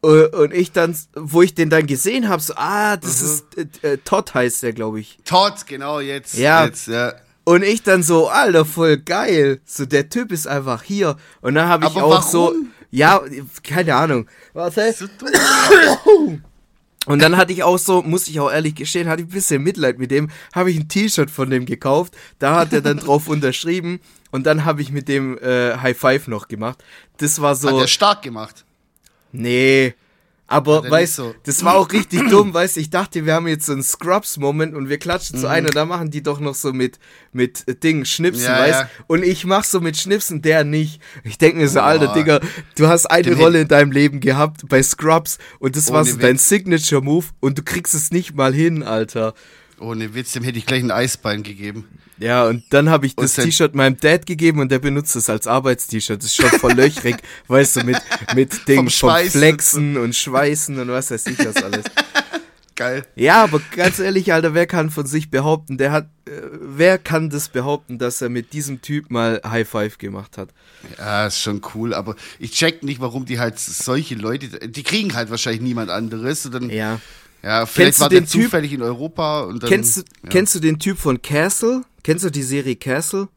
[0.05, 3.27] Äh, Und ich dann, wo ich den dann gesehen habe, so, ah, das Mhm.
[3.29, 3.44] ist,
[3.83, 5.18] äh, äh, Todd heißt der, glaube ich.
[5.25, 6.35] Todd, genau, jetzt.
[6.35, 6.64] Ja.
[6.66, 7.14] Jetzt, ja.
[7.44, 9.61] Und ich dann so, Alter, voll geil.
[9.64, 11.16] So, der Typ ist einfach hier.
[11.40, 12.31] Und dann habe ich Aber auch warum?
[12.31, 12.55] so,
[12.90, 13.23] ja,
[13.62, 14.27] keine Ahnung.
[14.55, 16.42] So dumm.
[17.07, 19.62] Und dann hatte ich auch so, muss ich auch ehrlich gestehen, hatte ich ein bisschen
[19.62, 23.29] Mitleid mit dem, habe ich ein T-Shirt von dem gekauft, da hat er dann drauf
[23.29, 26.83] unterschrieben und dann habe ich mit dem äh, High Five noch gemacht.
[27.19, 28.64] Das war Hat so, er stark gemacht.
[29.33, 29.95] nee,
[30.55, 33.47] aber er weißt nicht so- das war auch richtig dumm, weißt ich dachte, wir haben
[33.49, 35.40] jetzt so einen Scrubs-Moment und wir klatschen Mhm.
[35.43, 36.99] zu einem und da machen die doch noch so mit,
[37.33, 38.90] mit äh, Ding, Schnipsen, Ja, weißt ja.
[39.07, 41.01] Und ich mach so mit Schnipsen, der nicht.
[41.25, 41.85] Ich denke mir so, Boah.
[41.87, 42.40] alter Digga,
[42.77, 46.17] du hast eine Den Rolle in deinem Leben gehabt bei Scrubs und das war so
[46.17, 46.38] dein.
[46.38, 49.35] Signature-Move und du kriegst es nicht mal hin, Alter.
[49.85, 51.87] Ohne Witz, dem hätte ich gleich ein Eisbein gegeben.
[52.18, 55.29] Ja, und dann habe ich das Und T-Shirt meinem Dad gegeben und der benutzt es
[55.29, 56.18] als Arbeitst-T-Shirt.
[56.18, 57.16] Das ist schon voll löchrig,
[57.49, 57.99] weißt du, mit,
[58.35, 61.85] mit Ding Vom vom, Flexen und Schweißen und was weiß ich was alles.
[62.77, 63.05] Geil.
[63.14, 67.31] Ja, aber ganz ehrlich, Alter, wer kann von sich behaupten, der hat, äh, wer kann
[67.31, 70.49] das behaupten, dass er mit diesem Typ mal High Five gemacht hat?
[70.99, 75.14] Ja, ist schon cool, aber ich check nicht, warum die halt solche Leute, die kriegen
[75.14, 76.47] halt wahrscheinlich niemand anderes.
[76.47, 77.01] Und dann, ja.
[77.44, 77.66] Ja.
[77.66, 79.68] vielleicht Kennst du war der den Typ- zufällig in Europa und dann.
[79.70, 80.30] Kennst du, ja.
[80.30, 81.83] kennst du den Typ von Castle?
[82.02, 83.28] Kennst du die Serie Castle?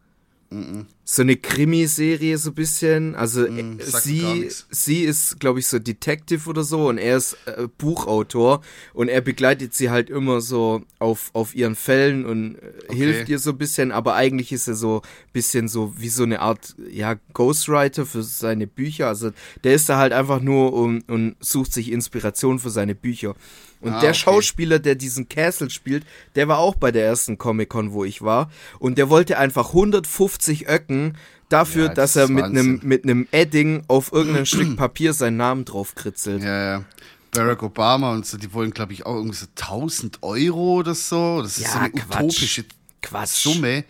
[1.03, 3.15] So eine Krimiserie so ein bisschen.
[3.15, 7.17] Also äh, Mm, gar sie, sie ist, glaube ich, so Detective oder so und er
[7.17, 8.61] ist äh, Buchautor
[8.93, 12.95] und er begleitet sie halt immer so auf, auf ihren Fällen und äh, Okay.
[12.95, 16.23] hilft ihr so ein bisschen, aber eigentlich ist er so ein bisschen so wie so
[16.23, 19.09] eine Art, ja, Ghostwriter für seine Bücher.
[19.09, 19.31] Also
[19.65, 23.35] der ist da halt einfach nur und, und sucht sich Inspiration für seine Bücher.
[23.79, 24.19] Und Ah, der okay.
[24.19, 28.49] Schauspieler, der diesen Castle spielt, der war auch bei der ersten Comic-Con, wo ich war.
[28.79, 31.15] Und der wollte einfach 150 Öcken
[31.49, 35.37] dafür, Ja, das dass er mit einem mit einem Edding auf irgendein Stück Papier seinen
[35.37, 36.43] Namen drauf kritzelt.
[36.43, 36.83] Ja, ja.
[37.31, 41.41] Barack Obama und so, die wollen, glaube ich, auch irgendwie so 1000 Euro oder so.
[41.43, 42.19] Das ist Ja, so eine Quatsch.
[42.23, 42.65] utopische
[43.01, 43.29] Quatsch.
[43.43, 43.83] Summe.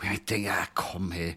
[0.00, 1.36] Wo ich denke, ja, komm, hey.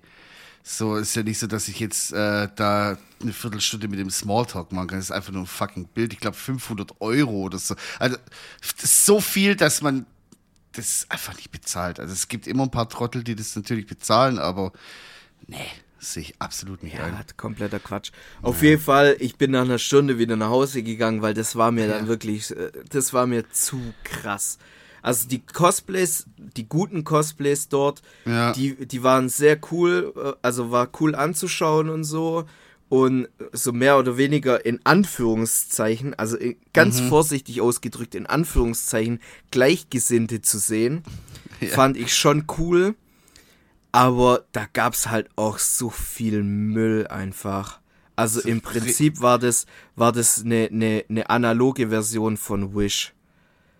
[0.70, 4.74] So ist ja nicht so, dass ich jetzt äh, da eine Viertelstunde mit dem Smalltalk
[4.74, 4.98] machen kann.
[5.00, 6.12] Das ist einfach nur ein fucking Bild.
[6.12, 7.74] Ich glaube 500 Euro oder so.
[8.00, 8.18] Also
[8.78, 10.06] so viel, dass man
[10.74, 12.02] das einfach nicht bezahlt.
[12.02, 14.74] Also es gibt immer ein paar Trottel, die das natürlich bezahlen, aber
[15.48, 15.56] nee,
[16.00, 17.24] sehe ich absolut nicht Ja, ein.
[17.38, 18.12] kompletter Quatsch.
[18.42, 21.72] Auf jeden Fall, ich bin nach einer Stunde wieder nach Hause gegangen, weil das war
[21.72, 22.08] mir dann Ja.
[22.10, 24.58] wirklich, äh, das war mir zu krass.
[25.02, 28.52] Also die Cosplays, die guten Cosplays dort, Ja.
[28.54, 32.46] die, die waren sehr cool, äh, also war cool anzuschauen und so.
[32.90, 36.38] Und so mehr oder weniger in Anführungszeichen, also
[36.72, 39.20] ganz vorsichtig ausgedrückt, in Anführungszeichen,
[39.52, 41.04] Gleichgesinnte zu sehen,
[41.72, 42.96] fand ich schon cool.
[43.92, 47.80] Aber da gab's halt auch so viel Müll einfach.
[48.16, 53.14] Also im Prinzip war das, war das eine, eine, eine analoge Version von Wish.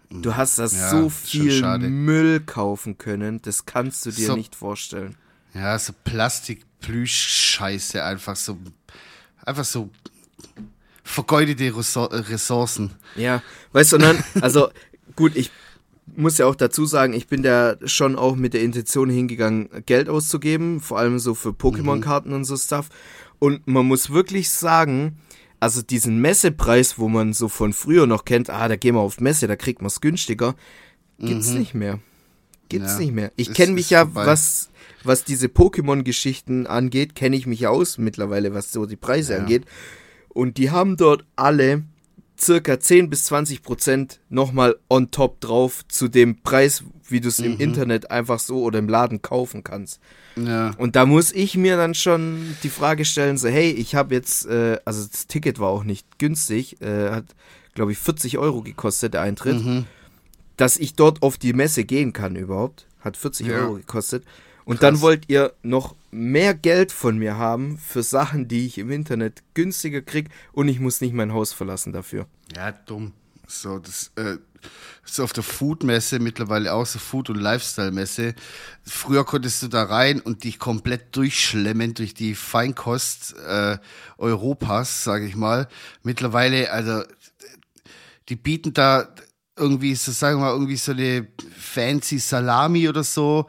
[0.10, 1.62] Du hast da Ja, so viel.
[1.90, 5.16] Müll kaufen können, das kannst du dir So- nicht vorstellen.
[5.54, 8.58] Ja, so Plastik-Plüsch-Scheiße, einfach so,
[9.46, 9.90] einfach so
[11.04, 12.92] vergeudete Ressour- Ressourcen.
[13.16, 13.42] Ja,
[13.72, 14.70] weißt du, und dann, also
[15.16, 15.52] gut, ich
[16.16, 20.10] muss ja auch dazu sagen, ich bin da schon auch mit der Intention hingegangen, Geld
[20.10, 22.90] auszugeben, vor allem so für Pokémon-Karten und so Stuff.
[23.40, 25.18] Und man muss wirklich sagen,
[25.60, 29.20] also diesen Messepreis, wo man so von früher noch kennt, ah, da gehen wir auf
[29.20, 30.56] Messe, da kriegt man es günstiger,
[31.20, 32.00] gibt's nicht mehr.
[32.70, 33.32] Gibt's Ja, nicht mehr.
[33.38, 34.26] Ich kenne mich ja, vorbei.
[34.26, 34.70] was,
[35.04, 39.40] was diese Pokémon-Geschichten angeht, kenne ich mich aus mittlerweile, was so die Preise Ja.
[39.40, 39.66] angeht.
[40.30, 41.84] Und die haben dort alle
[42.40, 47.40] circa 10 bis 20 Prozent nochmal on top drauf zu dem Preis, wie du es
[47.40, 50.00] im Internet einfach so oder im Laden kaufen kannst.
[50.36, 50.72] Ja.
[50.78, 54.46] Und da muss ich mir dann schon die Frage stellen, so hey, ich habe jetzt,
[54.46, 57.26] äh, also das Ticket war auch nicht günstig, äh, hat
[57.74, 59.86] glaube ich 40 Euro gekostet, der Eintritt,
[60.58, 63.60] dass ich dort auf die Messe gehen kann überhaupt, hat 40 Ja.
[63.60, 64.24] Euro gekostet.
[64.66, 68.92] Und dann wollt ihr noch mehr Geld von mir haben für Sachen, die ich im
[68.92, 72.26] Internet günstiger krieg und ich muss nicht mein Haus verlassen dafür.
[72.54, 73.14] Ja, dumm.
[73.48, 74.36] So, das äh,
[75.06, 78.36] ist auf der Food-Messe mittlerweile auch so Food- und Lifestyle-Messe.
[78.84, 83.78] Früher konntest du da rein und dich komplett durchschlemmen durch die Feinkost äh,
[84.18, 85.68] Europas, sage ich mal.
[86.04, 87.04] Mittlerweile, also
[88.30, 89.08] die bieten da
[89.56, 93.48] irgendwie, so sagen wir mal, irgendwie so eine fancy Salami oder so,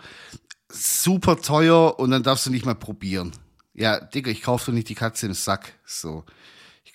[0.71, 3.33] super teuer und dann darfst du nicht mal probieren.
[3.75, 5.75] Ja, Digga, ich kauf doch nicht die Katze im Sack.
[5.85, 6.25] So.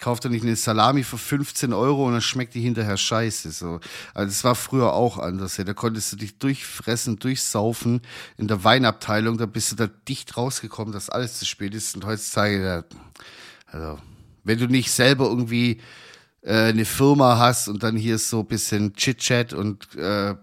[0.03, 3.51] Kauf doch nicht eine Salami für 15 Euro und dann schmeckt die hinterher scheiße.
[3.51, 3.79] So.
[4.13, 5.55] Also das war früher auch anders.
[5.55, 5.63] Ja.
[5.63, 8.01] Da konntest du dich durchfressen, durchsaufen
[8.35, 11.95] in der Weinabteilung, da bist du da dicht rausgekommen, dass alles zu spät ist.
[11.95, 12.83] Und heutzutage,
[13.67, 13.97] also,
[14.43, 15.79] wenn du nicht selber irgendwie
[16.41, 20.35] äh, eine Firma hast und dann hier so ein bisschen Chit-Chat und äh,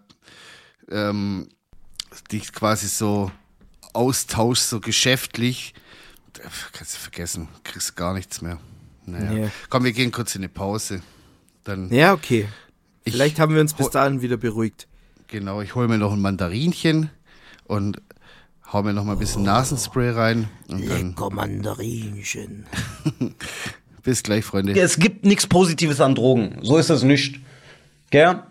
[0.91, 1.51] ähm,
[2.33, 3.31] dich quasi so
[3.93, 5.75] austauschst, so geschäftlich,
[6.73, 8.59] kannst du vergessen, kriegst gar nichts mehr.
[9.13, 9.31] Naja.
[9.31, 9.49] Nee.
[9.69, 11.03] Komm, wir gehen kurz in eine Pause.
[11.65, 12.49] Dann, Ja, okay.
[13.05, 14.87] Ich Vielleicht haben wir uns bis dahin wieder beruhigt.
[15.29, 17.11] genau, ich hole mir noch ein Mandarinchen
[17.65, 18.01] und
[18.73, 20.49] hau mir noch mal ein bisschen Nasenspray rein.
[20.69, 22.67] Und dann Lecker Mandarinchen.
[24.03, 24.79] bis gleich, Freunde.
[24.79, 26.59] Es gibt nichts Positives an Drogen.
[26.63, 27.41] So ist es nicht.
[28.11, 28.43] Gell?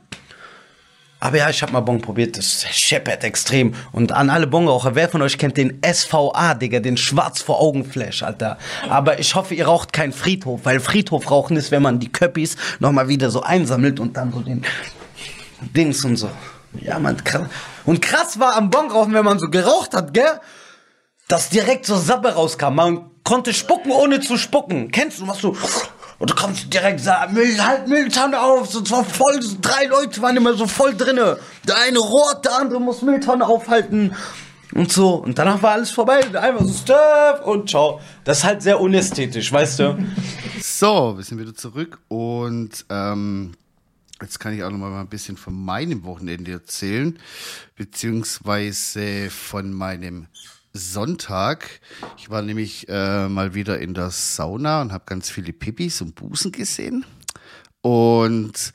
[1.22, 2.38] Aber ja, ich hab mal Bon probiert.
[2.38, 3.74] Das scheppert extrem.
[3.92, 7.84] Und an alle Bonraucher, wer von euch kennt den SVA, Digga, den Schwarz vor Augen
[7.84, 8.58] Flash, Alter.
[8.90, 12.56] Aber ich hoffe, ihr raucht keinen Friedhof, weil Friedhof rauchen ist, wenn man die Köppis
[12.80, 14.64] nochmal wieder so einsammelt und dann so den
[15.76, 16.30] Dings und so.
[16.80, 17.48] Ja, man, krass.
[17.86, 20.40] Und krass war am Bon rauchen, wenn man so geraucht hat, gell?
[21.30, 22.76] dass direkt so Sappe rauskam.
[22.76, 24.92] Man konnte spucken, ohne zu spucken.
[24.92, 25.56] Kennst du, was du...
[26.20, 28.70] Und du kannst direkt sagen, Müll, halt Mülltonne auf.
[28.70, 31.40] So, zwar voll, drei Leute waren immer so voll drinne.
[31.66, 34.14] Der eine rohrt, der andere muss Mülltonne aufhalten.
[34.74, 35.16] Und so.
[35.16, 36.20] Und danach war alles vorbei.
[36.38, 38.02] Einfach so Stuff und ciao.
[38.26, 39.98] Das ist halt sehr unästhetisch, weißt du?
[40.62, 43.54] So, wir sind wieder zurück und ähm,
[44.22, 47.18] jetzt kann ich auch noch mal ein bisschen von meinem Wochenende erzählen,
[47.78, 50.28] beziehungsweise von meinem
[50.74, 51.82] Sonntag.
[52.18, 56.16] Ich war nämlich äh, mal wieder in der Sauna und habe ganz viele Pipis und
[56.16, 57.06] Busen gesehen.
[57.82, 58.74] Und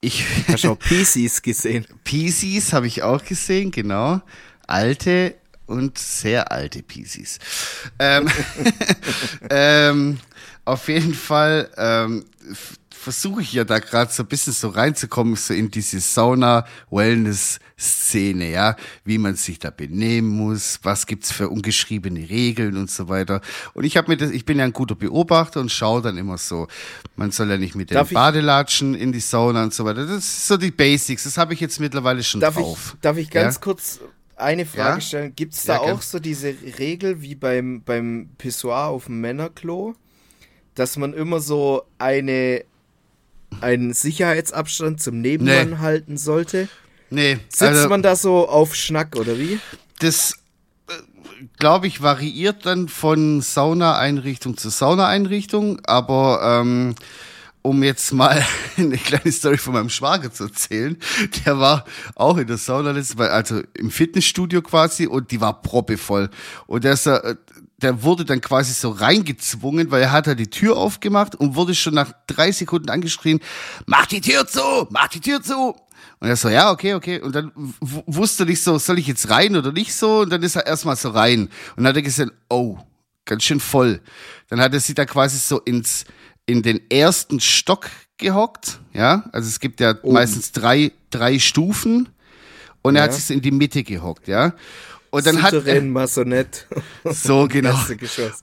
[0.00, 1.86] ich Hast du auch PCs gesehen?
[2.04, 4.20] PCs habe ich auch gesehen, genau.
[4.66, 5.34] Alte
[5.66, 7.38] und sehr alte PCs.
[7.98, 8.28] Ähm,
[9.50, 10.18] ähm,
[10.64, 12.24] auf jeden Fall ähm,
[12.90, 18.76] versuche ich ja da gerade so ein bisschen so reinzukommen, so in diese Sauna-Wellness-Szene, ja,
[19.04, 23.40] wie man sich da benehmen muss, was gibt's für ungeschriebene Regeln und so weiter.
[23.74, 26.38] Und ich habe mir das, ich bin ja ein guter Beobachter und schaue dann immer
[26.38, 26.66] so,
[27.16, 30.06] man soll ja nicht mit den Darf Badelatschen in die Sauna und so weiter.
[30.06, 32.92] Das ist so die Basics, das habe ich jetzt mittlerweile schon Darf drauf.
[32.94, 33.60] ich, darf ich ganz Ja?
[33.60, 34.00] kurz
[34.36, 35.00] eine Frage Ja?
[35.00, 35.32] stellen?
[35.36, 39.94] Gibt es da Ja, auch so diese Regel wie beim, beim Pissoir auf dem Männerklo,
[40.74, 42.64] dass man immer so eine,
[43.60, 45.76] einen Sicherheitsabstand zum Nebenmann Nee.
[45.78, 46.68] halten sollte?
[47.10, 49.60] Nee, Sitzt also man da so auf Schnack oder wie?
[50.00, 50.34] das
[51.58, 56.94] glaube ich variiert dann von Saunaeinrichtung zu Saunaeinrichtung, aber ähm,
[57.62, 58.44] um jetzt mal
[58.76, 60.96] eine kleine Story von meinem Schwager zu erzählen,
[61.44, 61.84] der war
[62.14, 62.94] auch in der Sauna,
[63.30, 66.30] also im Fitnessstudio quasi und die war proppevoll.
[66.66, 67.06] Und der, ist,
[67.84, 71.74] der wurde dann quasi so reingezwungen, weil er hat halt die Tür aufgemacht und wurde
[71.74, 73.40] schon nach drei Sekunden angeschrien,
[73.86, 75.76] mach die Tür zu, mach die Tür zu.
[76.20, 77.20] Und er so, ja, okay, okay.
[77.20, 80.20] Und dann wusste nicht so, soll ich jetzt rein oder nicht so?
[80.20, 81.42] Und dann ist er erstmal so rein.
[81.42, 82.78] Und dann hat er gesagt, oh,
[83.26, 84.00] ganz schön voll.
[84.48, 86.04] Dann hat er sich da quasi so ins,
[86.46, 89.24] in den ersten Stock gehockt, ja.
[89.32, 90.12] Also es gibt ja oh.
[90.12, 92.08] meistens drei, drei Stufen.
[92.80, 93.08] Und er ja.
[93.08, 94.54] hat sich so in die Mitte gehockt, ja.
[95.14, 96.62] Und dann Souterrain, hat Massonette.
[97.04, 97.78] So genau.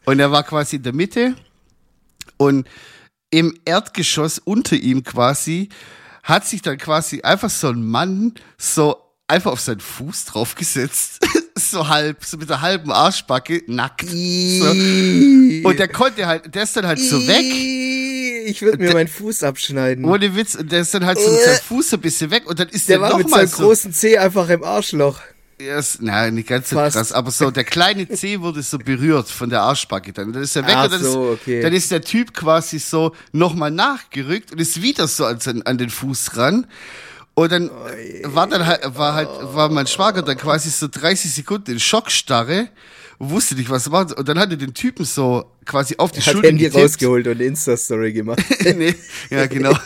[0.05, 1.35] Und er war quasi in der Mitte
[2.37, 2.65] und
[3.29, 5.67] im Erdgeschoss unter ihm quasi
[6.23, 8.95] hat sich dann quasi einfach so ein Mann so
[9.27, 14.07] einfach auf seinen Fuß draufgesetzt, so halb, so mit der halben Arschbacke, nackt.
[14.07, 14.69] So.
[14.69, 18.47] Und der konnte halt, der ist dann halt so weg.
[18.49, 20.05] Ich würde mir meinen Fuß abschneiden.
[20.05, 22.47] Ohne Witz, und der ist dann halt so mit seinem Fuß so ein bisschen weg
[22.47, 25.19] und dann ist der, der war mit seinem so, großen Zeh einfach im Arschloch.
[25.61, 26.95] Yes, nein, nicht ganz so Fast.
[26.95, 30.33] krass, aber so der kleine Zeh wurde so berührt von der Arschbacke dann.
[30.33, 31.61] Dann ist er weg Ach und dann, so, ist, okay.
[31.61, 35.89] dann ist der Typ quasi so nochmal nachgerückt und ist wieder so an, an den
[35.89, 36.67] Fuß ran.
[37.33, 37.69] Und dann
[38.23, 42.69] war dann halt, war halt, war mein Schwager dann quasi so 30 Sekunden in Schockstarre
[43.29, 44.13] wusste nicht, was macht.
[44.13, 46.83] Und dann hat er den Typen so quasi auf die er Schulter hat Handy getippt.
[46.83, 48.43] rausgeholt und Insta-Story gemacht.
[48.63, 48.95] nee,
[49.29, 49.77] ja, genau.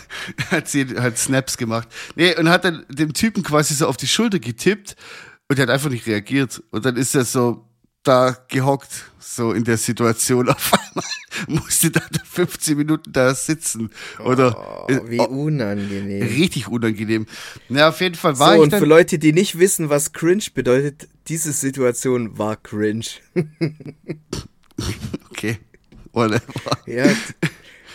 [0.51, 1.87] hat, sie, hat Snaps gemacht.
[2.15, 4.95] Nee, und hat dann dem Typen quasi so auf die Schulter getippt
[5.47, 6.63] und er hat einfach nicht reagiert.
[6.71, 7.65] Und dann ist er so
[8.03, 10.49] da gehockt, so in der Situation.
[10.49, 11.05] Auf einmal
[11.47, 13.89] musste da 15 Minuten da sitzen.
[14.23, 16.23] Oder, oh, wie unangenehm.
[16.23, 17.25] Richtig unangenehm.
[17.67, 18.61] Na, auf jeden Fall war so, ich.
[18.61, 23.05] Und dann, für Leute, die nicht wissen, was cringe bedeutet, diese Situation war cringe.
[25.29, 25.57] okay.
[26.13, 26.77] Whatever.
[26.85, 27.05] Ja.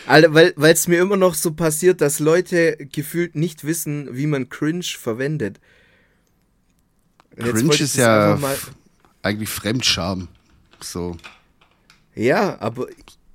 [0.06, 4.48] Alle, weil es mir immer noch so passiert, dass Leute gefühlt nicht wissen, wie man
[4.48, 5.60] cringe verwendet.
[7.36, 8.38] Cringe ist ja
[9.22, 10.28] eigentlich Fremdscham.
[10.80, 11.16] So.
[12.14, 12.88] Ja, aber.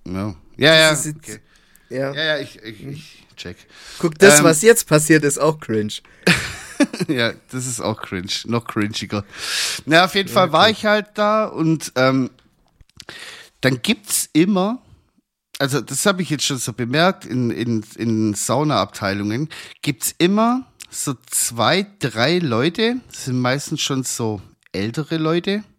[0.06, 0.92] Ja, ja, ja.
[0.92, 1.40] Okay.
[1.90, 2.14] Ja.
[2.14, 3.58] ja, ja, ich, ich, ich check.
[4.00, 5.94] Guck, das, ähm, was jetzt passiert, ist auch cringe.
[7.08, 8.32] ja, das ist auch cringe.
[8.46, 9.24] Noch cringiger.
[9.86, 12.32] Na, auf jeden ja, Fall war ich halt da und ähm,
[13.62, 14.82] dann gibt's immer,
[15.60, 19.50] also das habe ich jetzt schon so bemerkt, in, in, in Saunaabteilungen,
[19.82, 25.64] gibt's immer so zwei, drei Leute, das sind meistens schon so ältere Leute.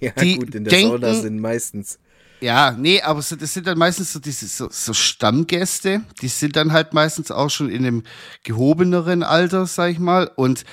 [0.00, 2.00] Ja, die gut, in der denken, Sauna sind meistens.
[2.40, 6.56] Ja, nee, aber so, das sind dann meistens so diese so, so Stammgäste, die sind
[6.56, 8.02] dann halt meistens auch schon in einem
[8.42, 10.64] gehobeneren Alter, sag ich mal, und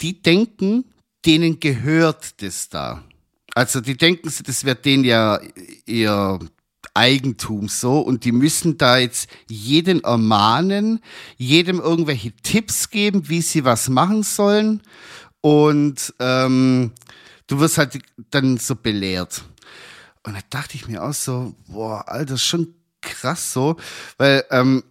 [0.00, 0.84] die denken,
[1.24, 3.04] denen gehört das da.
[3.54, 5.40] Also die denken, das wird denen ja
[5.86, 6.38] ihr
[6.98, 8.00] Eigentum so.
[8.00, 11.00] Und die müssen da jetzt jeden ermahnen,
[11.36, 14.82] jedem irgendwelche Tipps geben, wie sie was machen sollen.
[15.40, 16.92] Und ähm,
[17.46, 17.98] du wirst halt
[18.30, 19.44] dann so belehrt.
[20.24, 23.76] Und da dachte ich mir auch so, boah, Alter, schon krass so,
[24.18, 24.82] weil ähm,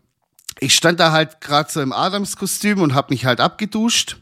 [0.60, 4.18] ich stand da halt gerade so im Adamskostüm und habe mich halt abgeduscht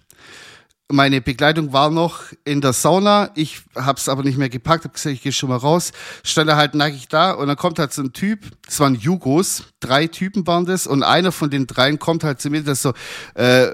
[0.92, 3.32] meine Begleitung war noch in der Sauna.
[3.36, 5.92] Ich hab's aber nicht mehr gepackt, hab gesagt, ich gehe schon mal raus.
[6.24, 9.64] Stand er halt nackig da und dann kommt halt so ein Typ, das waren Jugos,
[9.80, 12.94] drei Typen waren das und einer von den dreien kommt halt zu mir, das so
[13.34, 13.68] äh,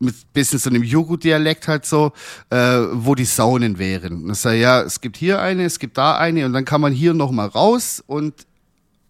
[0.00, 2.12] mit bisschen so einem Jugo-Dialekt halt so,
[2.50, 2.56] äh,
[2.92, 4.24] wo die Saunen wären.
[4.24, 6.80] Und ich sag, ja, es gibt hier eine, es gibt da eine und dann kann
[6.80, 8.34] man hier noch mal raus und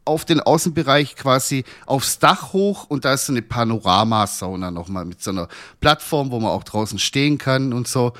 [0.04, 5.22] auf den Außenbereich quasi aufs Dach hoch und da ist so eine Panoramasauna nochmal mit
[5.22, 5.48] so einer
[5.80, 8.12] Plattform, wo man auch draußen stehen kann und so.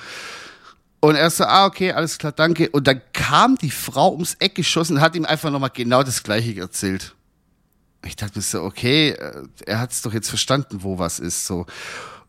[1.00, 2.70] Und er so, ah, okay, alles klar, danke.
[2.70, 6.22] Und dann kam die Frau ums Eck geschossen und hat ihm einfach nochmal genau das
[6.22, 7.14] Gleiche erzählt.
[8.06, 11.46] Ich dachte mir so, okay, äh, er hat es doch jetzt verstanden, wo was ist,
[11.46, 11.66] so.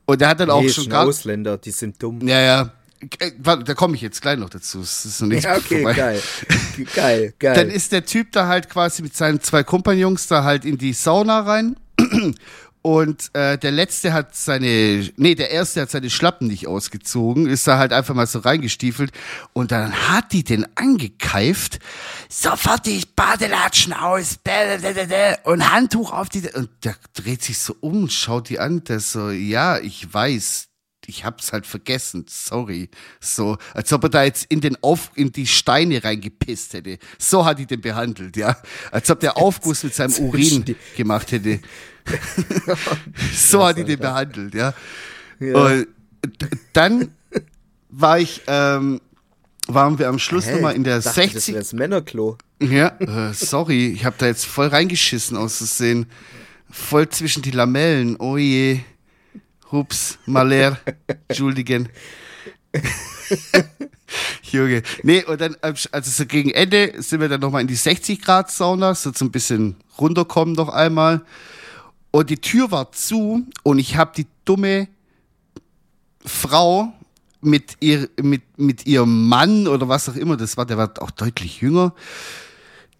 [0.05, 1.07] Und er hat dann nee, auch schon gar.
[1.07, 2.27] Ausländer, die sind dumm.
[2.27, 2.71] Ja, ja.
[3.19, 4.81] Äh, da komme ich jetzt gleich noch dazu.
[4.81, 5.93] Es ist noch nicht ja, okay, vorbei.
[5.93, 6.21] geil.
[6.93, 7.55] geil, geil.
[7.55, 10.93] Dann ist der Typ da halt quasi mit seinen zwei Kompagnons da halt in die
[10.93, 11.77] Sauna rein.
[12.85, 17.65] Und äh, der letzte hat seine, nee, der erste hat seine Schlappen nicht ausgezogen, ist
[17.65, 19.11] da halt einfach mal so reingestiefelt
[19.53, 21.79] und dann hat die den angekeift,
[22.29, 24.37] sofort die Badelatschen aus
[25.45, 28.99] und Handtuch auf die und der dreht sich so um und schaut die an, der
[28.99, 30.67] so, ja, ich weiß,
[31.07, 32.89] ich hab's halt vergessen, sorry.
[33.19, 36.97] So, als ob er da jetzt in den Auf, in die Steine reingepisst hätte.
[37.17, 38.57] So hat die den behandelt, ja.
[38.91, 41.59] Als ob der Aufguss mit seinem Urin gemacht hätte.
[43.33, 44.73] so hat die den behandelt, ja.
[45.39, 45.55] ja.
[45.55, 45.87] Und
[46.73, 47.11] dann
[47.89, 49.01] war ich, ähm,
[49.67, 51.55] waren wir am Schluss nochmal in der dachte, 60.
[51.55, 52.37] Das Männerklo.
[52.61, 56.07] Ja, äh, sorry, ich habe da jetzt voll reingeschissen auszusehen.
[56.69, 58.17] Voll zwischen die Lamellen.
[58.17, 58.79] Oh je.
[59.71, 60.79] Hups, Maler.
[61.27, 61.89] Entschuldigen.
[64.43, 64.83] Junge.
[65.03, 68.51] Nee, und dann, also so gegen Ende sind wir dann nochmal in die 60 Grad
[68.51, 71.21] Sauna, so ein bisschen runterkommen noch einmal.
[72.11, 74.87] Und die Tür war zu und ich habe die dumme
[76.25, 76.93] Frau
[77.41, 81.11] mit, ihr, mit, mit ihrem Mann oder was auch immer das war, der war auch
[81.11, 81.93] deutlich jünger,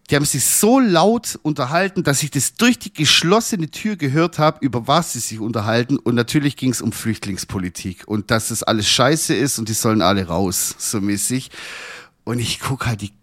[0.10, 4.64] die haben sich so laut unterhalten, dass ich das durch die geschlossene Tür gehört habe,
[4.64, 5.98] über was sie sich unterhalten.
[5.98, 10.02] Und natürlich ging es um Flüchtlingspolitik und dass das alles scheiße ist und die sollen
[10.02, 11.50] alle raus, so mäßig.
[12.24, 13.14] Und ich guck halt die,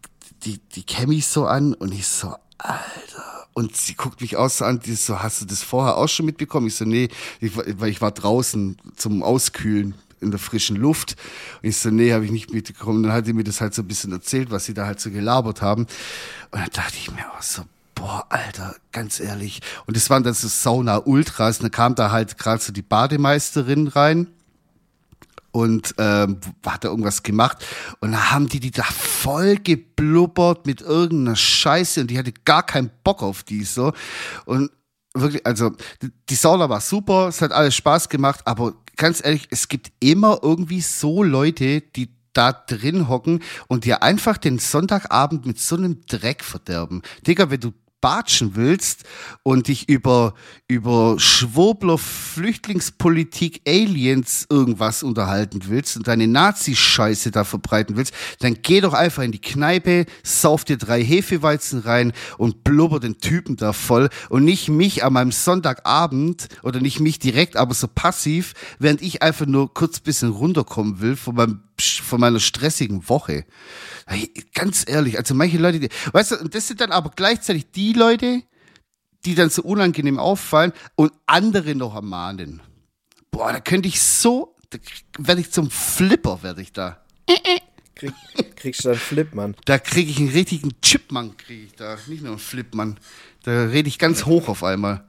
[0.44, 3.46] die, die Cammy so an und ich so, Alter.
[3.54, 6.26] Und sie guckt mich auch so an, die so, hast du das vorher auch schon
[6.26, 6.68] mitbekommen?
[6.68, 11.16] Ich so, nee, ich, weil ich war draußen zum Auskühlen in der frischen Luft.
[11.62, 12.98] Und ich so, nee, habe ich nicht mitbekommen.
[12.98, 15.00] Und dann hat sie mir das halt so ein bisschen erzählt, was sie da halt
[15.00, 15.82] so gelabert haben.
[16.50, 17.62] Und dann dachte ich mir auch so,
[17.94, 19.60] boah, Alter, ganz ehrlich.
[19.86, 21.58] Und das waren dann so Sauna-Ultras.
[21.58, 24.28] Und dann kam da halt gerade so die Bademeisterin rein
[25.52, 27.64] und ähm, hat da irgendwas gemacht
[28.00, 32.64] und dann haben die die da voll geblubbert mit irgendeiner Scheiße und die hatte gar
[32.64, 33.92] keinen Bock auf die so
[34.46, 34.70] und
[35.14, 35.72] wirklich also
[36.30, 38.72] die Sauna war super es hat alles Spaß gemacht aber
[39.02, 44.38] ganz ehrlich, es gibt immer irgendwie so Leute, die da drin hocken und dir einfach
[44.38, 47.02] den Sonntagabend mit so einem Dreck verderben.
[47.26, 47.72] Digga, wenn du
[48.02, 49.04] batschen willst
[49.42, 50.34] und dich über,
[50.68, 58.82] über Schwurbler, Flüchtlingspolitik, Aliens irgendwas unterhalten willst und deine Nazi-Scheiße da verbreiten willst, dann geh
[58.82, 63.72] doch einfach in die Kneipe, sauf dir drei Hefeweizen rein und blubber den Typen da
[63.72, 69.00] voll und nicht mich an meinem Sonntagabend oder nicht mich direkt, aber so passiv, während
[69.00, 73.44] ich einfach nur kurz bisschen runterkommen will von meinem von meiner stressigen Woche.
[74.54, 77.92] Ganz ehrlich, also manche Leute, die, weißt du, und das sind dann aber gleichzeitig die
[77.92, 78.42] Leute,
[79.24, 82.60] die dann so unangenehm auffallen und andere noch ermahnen.
[83.30, 84.78] Boah, da könnte ich so, da
[85.18, 87.02] werde ich zum Flipper, werde ich da.
[87.94, 88.14] Krieg,
[88.56, 89.54] kriegst du einen Flip, Mann?
[89.64, 91.96] Da kriege ich einen richtigen Chipmann, kriege ich da.
[92.06, 92.98] Nicht nur einen Flip, Mann.
[93.44, 95.04] Da rede ich ganz hoch auf einmal.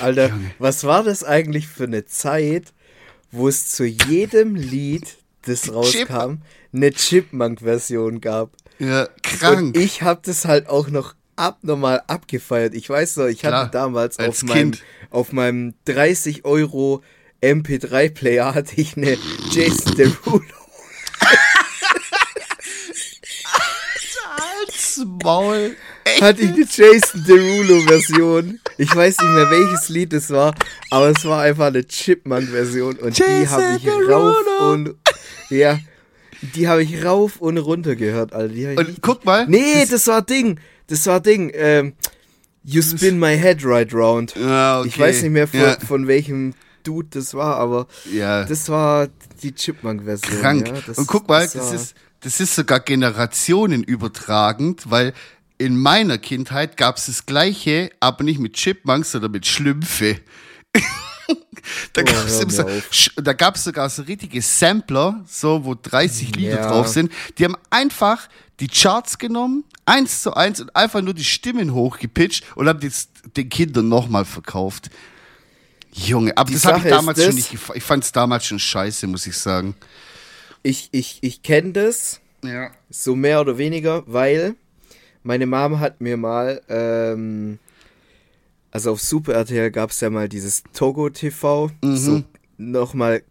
[0.00, 2.72] Alter, was war das eigentlich für eine Zeit,
[3.30, 8.52] wo es zu jedem Lied, das rauskam, eine Chipmunk-Version gab.
[8.78, 9.58] Ja, krank.
[9.58, 12.74] Und ich habe das halt auch noch abnormal abgefeiert.
[12.74, 14.72] Ich weiß noch, ich Klar, hatte damals als auf meinem,
[15.10, 17.02] auf meinem 30 Euro
[17.42, 19.16] MP3-Player hatte ich eine
[19.50, 20.42] Jason Derulo.
[24.36, 25.76] Als Maul.
[26.20, 28.60] Hatte ich eine Jason Derulo-Version.
[28.78, 30.54] Ich weiß nicht mehr, welches Lied es war,
[30.90, 34.30] aber es war einfach eine Chipmunk-Version und die Jason habe ich Derulo.
[34.30, 34.36] rauf
[34.72, 34.94] und
[35.50, 35.78] ja,
[36.54, 38.54] die habe ich rauf und runter gehört, Alter.
[38.54, 39.46] Die Und richtig- guck mal.
[39.48, 41.50] nee, das, war Ding, das war Ding.
[41.54, 41.94] Ähm,
[42.64, 44.34] you spin my head right round.
[44.36, 44.88] Ja, okay.
[44.88, 46.54] Ich weiß nicht mehr von, Ja, von welchem
[46.84, 48.44] Dude das war, aber ja.
[48.44, 49.08] das war
[49.42, 50.40] die Chipmunk-Version.
[50.40, 50.68] krank.
[50.68, 55.12] Ja, das, und guck mal, das, war- ist, das ist sogar generationenübertragend, weil
[55.58, 60.20] in meiner Kindheit gab es das Gleiche, aber nicht mit Chipmunks, sondern mit Schlümpfe.
[61.92, 62.64] da Oh, gab es so,
[63.20, 66.68] da gab's sogar so richtige Sampler, so wo 30 Lieder Ja.
[66.68, 67.12] drauf sind.
[67.38, 68.28] Die haben einfach
[68.60, 73.08] die Charts genommen, eins zu eins und einfach nur die Stimmen hochgepitcht und haben das
[73.36, 74.90] den Kindern nochmal verkauft.
[75.92, 77.78] Junge, aber Die das habe ich damals schon nicht gefallen.
[77.78, 79.74] Ich fand es damals schon scheiße, muss ich sagen.
[80.62, 82.20] ich ich, ich kenne das.
[82.44, 82.70] Ja.
[82.90, 84.54] So mehr oder weniger, weil
[85.22, 87.58] meine Mom hat mir mal, ähm,
[88.70, 92.22] also auf Super RTL gab es ja mal dieses Togo TV, so
[92.56, 93.22] nochmal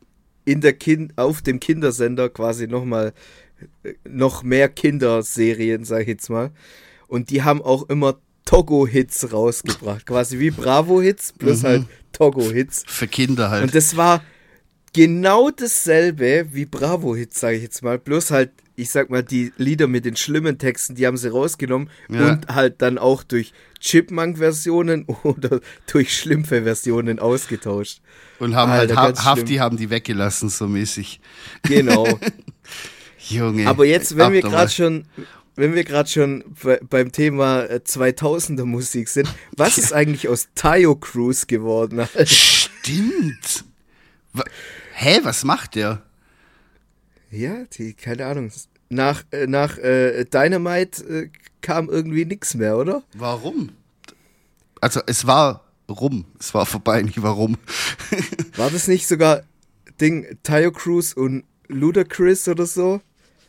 [0.45, 3.13] in der kind auf dem Kindersender quasi nochmal
[4.07, 6.51] noch mehr Kinderserien, sag ich jetzt mal.
[7.07, 12.83] Und die haben auch immer Togo-Hits rausgebracht, quasi wie Bravo-Hits, plus halt Togo-Hits.
[12.87, 13.63] Für Kinder halt.
[13.63, 14.23] Und das war
[14.93, 17.99] genau dasselbe wie Bravo-Hits, sage ich jetzt mal.
[17.99, 21.89] Bloß halt, ich sag mal, die Lieder mit den schlimmen Texten, die haben sie rausgenommen
[22.09, 22.29] Ja.
[22.29, 25.61] und halt dann auch durch Chipmunk-Versionen oder
[25.91, 28.01] durch Schlümpfe-Versionen ausgetauscht.
[28.39, 31.19] Und haben Alter, halt ha Hafti haben die weggelassen, so mäßig.
[31.63, 32.19] Genau.
[33.29, 33.67] Junge.
[33.67, 35.05] Aber jetzt, wenn wir gerade schon,
[35.55, 40.49] wenn wir gerade schon be- beim Thema äh, 2000er Musik sind, was ist eigentlich aus
[40.53, 41.99] Tayo Cruz geworden?
[42.01, 42.25] Alter?
[42.27, 43.65] Stimmt.
[44.93, 46.03] Hä, was macht der?
[47.31, 48.51] Ja, die, keine Ahnung.
[48.89, 51.29] Nach, äh, nach äh, Dynamite äh,
[51.61, 53.03] kam irgendwie nichts mehr, oder?
[53.13, 53.71] Warum?
[54.79, 56.25] Also, es war rum.
[56.39, 57.57] Es war vorbei, nicht warum.
[58.55, 59.43] War das nicht sogar
[60.01, 63.01] Ding Tayo Cruz und Ludacris oder so?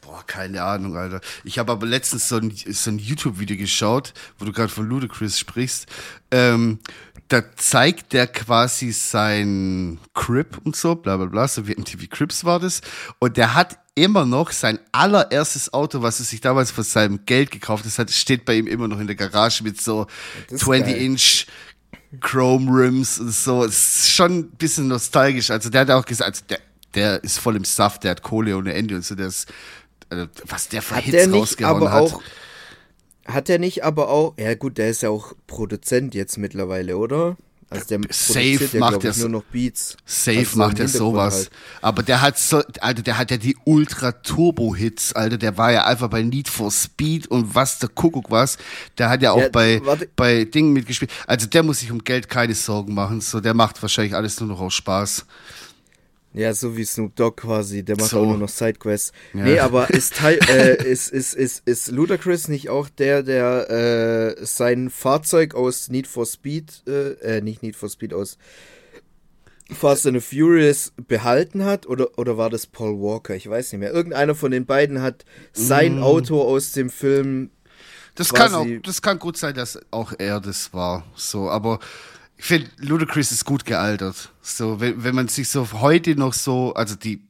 [0.02, 1.20] Boah, keine Ahnung, Alter.
[1.44, 5.38] Ich habe aber letztens so ein, so ein YouTube-Video geschaut, wo du gerade von Ludacris
[5.38, 5.86] sprichst.
[6.30, 6.78] Ähm,
[7.28, 12.44] da zeigt der quasi sein Crip und so, bla bla bla, so wie MTV Crips
[12.44, 12.80] war das.
[13.18, 17.50] Und der hat immer noch sein allererstes Auto, was er sich damals von seinem Geld
[17.50, 20.06] gekauft hat, steht bei ihm immer noch in der Garage mit so
[20.50, 21.46] 20-Inch
[22.20, 23.64] Chrome Rims und so.
[23.64, 25.50] Es ist schon ein bisschen nostalgisch.
[25.50, 26.60] Also der hat auch gesagt, also der,
[26.94, 29.14] der ist voll im Saft, der hat Kohle ohne Ende und so.
[29.14, 29.52] Der ist,
[30.08, 32.02] also was der für Hat Hits der nicht rausgehauen aber hat.
[32.02, 32.22] auch.
[33.28, 34.34] Hat der nicht aber auch.
[34.38, 37.36] Ja, gut, der ist ja auch Produzent jetzt mittlerweile, oder?
[37.70, 39.94] Also der Safe ja, macht er nur noch Beats.
[40.06, 41.34] Safe Also so macht er sowas.
[41.34, 41.50] halt.
[41.82, 45.36] Aber der hat so, Alter, der hat ja die Ultra-Turbo-Hits, Alter.
[45.36, 48.56] Der war ja einfach bei Need for Speed und was der Kuckuck was.
[48.96, 50.08] Der hat ja auch Ja, bei, warte.
[50.16, 51.10] bei Dingen mitgespielt.
[51.26, 53.20] Also der muss sich um Geld keine Sorgen machen.
[53.20, 55.26] So, der macht wahrscheinlich alles nur noch aus Spaß.
[56.34, 58.20] Ja, so wie Snoop Dogg quasi, der macht So.
[58.20, 59.12] auch nur noch Sidequests.
[59.32, 59.44] Ja.
[59.44, 64.90] Nee, aber ist, äh, ist, ist, ist, ist Ludacris nicht auch der, der äh, sein
[64.90, 68.36] Fahrzeug aus Need for Speed, äh, äh, nicht Need for Speed, aus
[69.70, 71.86] Fast and Furious behalten hat?
[71.86, 73.34] Oder, oder war das Paul Walker?
[73.34, 73.92] Ich weiß nicht mehr.
[73.92, 76.02] Irgendeiner von den beiden hat sein Mm.
[76.02, 77.50] Auto aus dem Film.
[78.14, 81.04] Das kann auch, das kann gut sein, dass auch er das war.
[81.14, 81.78] So, aber
[82.38, 84.32] ich finde, Ludacris ist gut gealtert.
[84.40, 87.26] So, wenn, wenn man sich so heute noch so, also die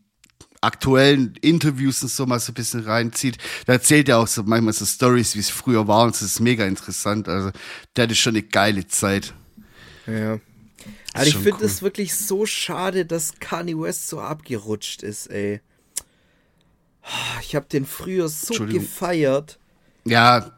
[0.61, 4.75] aktuellen Interviews und so mal so ein bisschen reinzieht, da erzählt er auch so manchmal
[4.75, 7.29] so Stories, wie es früher war und das ist mega interessant.
[7.29, 7.51] Also,
[7.97, 9.33] der hatte schon eine geile Zeit.
[10.07, 10.41] Ja.
[11.15, 11.65] Aber ich finde cool.
[11.67, 15.61] es wirklich so schade, dass Kanye West so abgerutscht ist, ey.
[17.41, 19.59] Ich habe den früher so gefeiert.
[20.05, 20.58] Ja,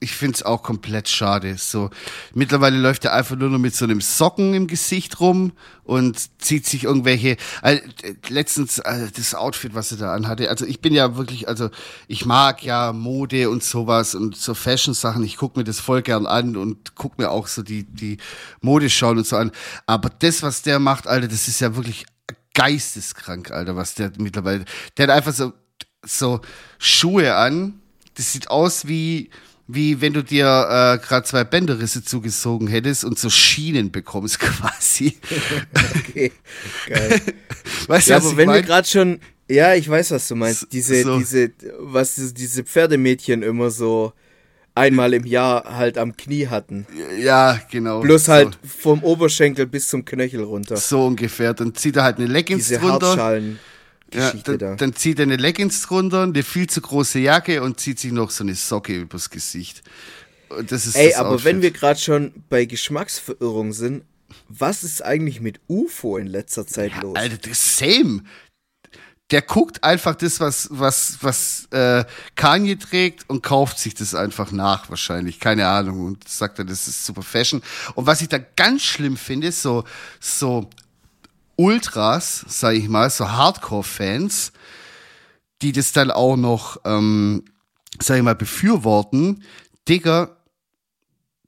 [0.00, 1.56] ich finde es auch komplett schade.
[1.58, 1.90] So,
[2.34, 5.52] mittlerweile läuft er einfach nur noch mit so einem Socken im Gesicht rum
[5.84, 7.36] und zieht sich irgendwelche.
[7.62, 7.80] Äh,
[8.28, 10.48] letztens äh, das Outfit, was er da anhatte.
[10.50, 11.70] Also ich bin ja wirklich, also
[12.08, 15.24] ich mag ja Mode und sowas und so Fashion-Sachen.
[15.24, 18.18] Ich gucke mir das voll gern an und guck mir auch so die die
[18.60, 19.52] Modeschauen und so an.
[19.86, 22.06] Aber das, was der macht, Alter, das ist ja wirklich
[22.54, 24.64] geisteskrank, Alter, was der mittlerweile.
[24.96, 25.52] Der hat einfach so
[26.04, 26.40] so
[26.78, 27.81] Schuhe an.
[28.14, 29.30] Das sieht aus wie,
[29.66, 35.18] wie wenn du dir äh, gerade zwei Bänderrisse zugezogen hättest und so Schienen bekommst quasi.
[36.00, 36.32] Okay,
[36.88, 37.20] geil.
[37.86, 38.64] Weißt ja, du, was aber wenn wir mein?
[38.64, 39.20] gerade schon.
[39.48, 40.60] Ja, ich weiß, was du meinst.
[40.60, 41.18] So- Diese, so.
[41.18, 41.50] diese,
[41.80, 44.12] was diese- Pferdemädchen immer so
[44.74, 46.86] einmal im Jahr halt am Knie hatten.
[47.18, 48.00] Ja, genau.
[48.00, 50.76] Bloß so, halt vom Oberschenkel bis zum Knöchel runter.
[50.76, 51.52] So ungefähr.
[51.52, 53.08] Dann zieht er halt eine Leggings Diese drunter.
[53.08, 53.58] Hartschalen.
[54.14, 54.76] Ja, Geschichte dann, da.
[54.76, 58.30] dann zieht er eine Leggings drunter, eine viel zu große Jacke und zieht sich noch
[58.30, 59.82] so eine Socke übers Gesicht.
[60.66, 61.44] Das ist Ey, das aber Outfit.
[61.46, 64.04] wenn wir gerade schon bei Geschmacksverirrung sind,
[64.48, 67.16] was ist eigentlich mit UFO in letzter Zeit los?
[67.16, 68.22] Alter, das same.
[69.30, 72.04] Der guckt einfach das, was, was, was äh,
[72.34, 75.40] Kanye trägt und kauft sich das einfach nach, wahrscheinlich.
[75.40, 76.04] Keine Ahnung.
[76.04, 77.62] Und sagt dann, das ist super Fashion.
[77.94, 79.84] Und was ich da ganz schlimm finde, so,
[80.20, 80.68] so
[81.56, 84.52] Ultras, sag ich mal, so Hardcore-Fans,
[85.60, 87.44] die das dann auch noch, ähm,
[88.00, 89.44] sag ich mal, befürworten.
[89.88, 90.36] Digga,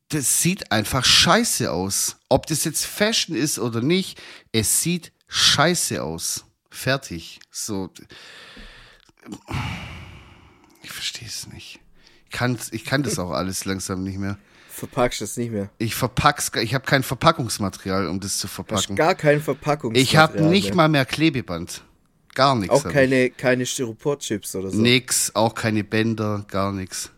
[0.08, 2.16] das sieht einfach scheiße aus.
[2.28, 4.20] Ob das jetzt Fashion ist oder nicht,
[4.52, 6.44] es sieht scheiße aus.
[6.70, 7.40] Fertig.
[7.50, 7.90] So.
[10.82, 11.80] Ich verstehe es nicht.
[12.26, 14.38] Ich kann, ich kann das auch alles langsam nicht mehr.
[14.76, 15.70] Verpackst das nicht mehr.
[15.78, 18.96] Ich verpack's, ich habe kein Verpackungsmaterial, um das zu Hast verpacken.
[18.96, 20.74] gar kein Verpackungsmaterial Ich habe nicht mehr.
[20.76, 21.84] mal mehr Klebeband.
[22.34, 22.74] Gar nichts.
[22.74, 24.74] Auch keine, keine Styroporchips oder Ich.
[24.74, 24.80] so.
[24.80, 27.10] Nix, auch keine Bänder, gar nichts.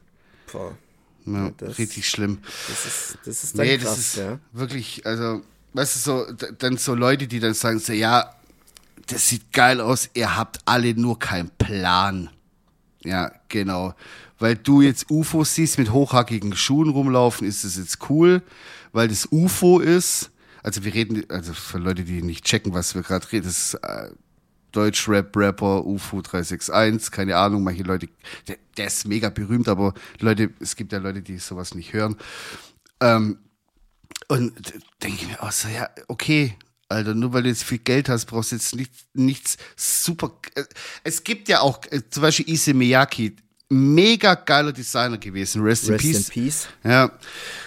[0.52, 0.76] Boah,
[1.24, 2.38] Ja, das- richtig schlimm.
[2.68, 4.38] das ist, das ist dann Nee, krass, das ist ja.
[4.52, 5.40] wirklich, also,
[5.72, 8.34] weißt du, so, dann so Leute, die dann sagen, so, ja,
[9.06, 12.28] das sieht geil aus, ihr habt alle nur keinen Plan.
[13.02, 13.94] Ja, genau.
[14.38, 18.42] Weil du jetzt UFOs siehst mit hochhackigen Schuhen rumlaufen, ist das jetzt cool,
[18.92, 20.30] weil das UFO ist.
[20.62, 23.74] Also wir reden, also für Leute, die nicht checken, was wir gerade reden, das ist
[23.74, 24.10] äh,
[24.72, 28.08] Deutsch-Rap-Rapper UFO 361, keine Ahnung, manche Leute,
[28.46, 32.16] der, der ist mega berühmt, aber Leute, es gibt ja Leute, die sowas nicht hören.
[33.00, 33.38] Ähm,
[34.28, 34.52] und
[35.02, 36.56] denke ich mir auch so, ja, okay,
[36.88, 40.32] Alter, nur weil du jetzt viel Geld hast, brauchst du jetzt nicht, nichts super.
[40.54, 40.64] äh,
[41.04, 43.32] Es gibt ja auch äh, zum Beispiel Issey Miyake,
[43.68, 46.28] mega geiler Designer gewesen, Rest, Rest in in Peace.
[46.28, 46.68] Peace.
[46.84, 47.10] Ja,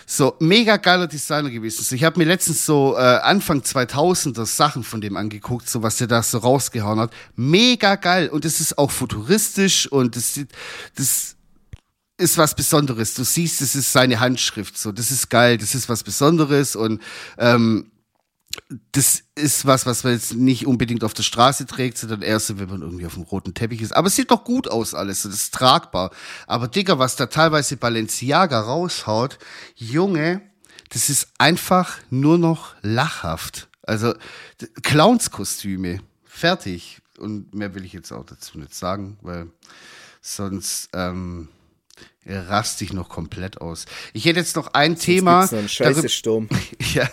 [0.06, 1.84] so mega geiler Designer gewesen.
[1.84, 5.98] So, ich habe mir letztens so äh, Anfang 2000er Sachen von dem angeguckt, so was
[5.98, 7.12] der da so rausgehauen hat.
[7.36, 10.50] Mega geil und es ist auch futuristisch und das sieht,
[10.96, 11.36] das
[12.18, 13.14] ist was Besonderes.
[13.14, 14.78] Du siehst, das ist seine Handschrift.
[14.78, 17.02] So, das ist geil, das ist was Besonderes und
[17.38, 17.92] ähm,
[18.92, 22.70] das ist was, was man jetzt nicht unbedingt auf der Straße trägt, sondern erst, wenn
[22.70, 23.96] man irgendwie auf dem roten Teppich ist.
[23.96, 26.12] Aber es sieht doch gut aus alles, das ist tragbar.
[26.48, 29.38] Aber Digga, was da teilweise Balenciaga raushaut,
[29.76, 30.42] Junge,
[30.90, 33.70] das ist einfach nur noch lachhaft.
[33.84, 34.14] Also
[34.82, 37.02] Clownskostüme, fertig.
[37.20, 39.48] Und mehr will ich jetzt auch dazu nicht sagen, weil
[40.22, 41.50] sonst ähm,
[42.28, 43.86] raste ich noch komplett aus.
[44.14, 45.40] Ich hätte jetzt noch ein Thema.
[45.42, 46.48] Gibt's noch einen scheiße Sturm.
[46.94, 47.08] Ja,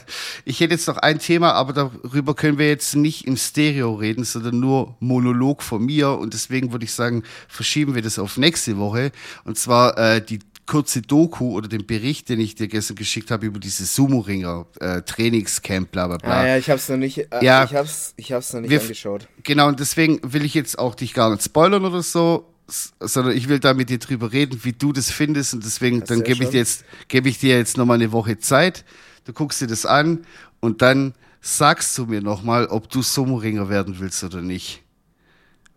[0.46, 4.24] ich hätte jetzt noch ein Thema, aber darüber können wir jetzt nicht im Stereo reden,
[4.24, 6.10] sondern nur Monolog von mir.
[6.12, 9.12] Und deswegen würde ich sagen, verschieben wir das auf nächste Woche.
[9.44, 13.46] Und zwar äh, die kurze Doku oder den Bericht, den ich dir gestern geschickt habe
[13.46, 16.40] über diese Sumo-Ringer, äh, Trainingscamp, bla bla bla.
[16.40, 17.64] Ah, ja, ich hab's noch nicht, äh, Ja.
[17.64, 19.28] ich hab's, ich hab's noch nicht Wir- angeschaut.
[19.44, 23.48] Genau, und deswegen will ich jetzt auch dich gar nicht spoilern oder so, sondern ich
[23.48, 25.54] will da mit dir drüber reden, wie du das findest.
[25.54, 28.38] Und deswegen, Hast dann gebe ich dir jetzt, gebe ich dir jetzt nochmal eine Woche
[28.38, 28.84] Zeit.
[29.24, 30.26] Du guckst dir das an
[30.60, 34.82] und dann sagst du mir nochmal, ob du Sumo-Ringer werden willst oder nicht.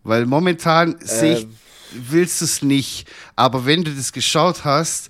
[0.03, 1.55] Weil momentan sehe ich, Ähm.
[2.09, 3.07] willst du es nicht.
[3.35, 5.09] Aber wenn du das geschaut hast,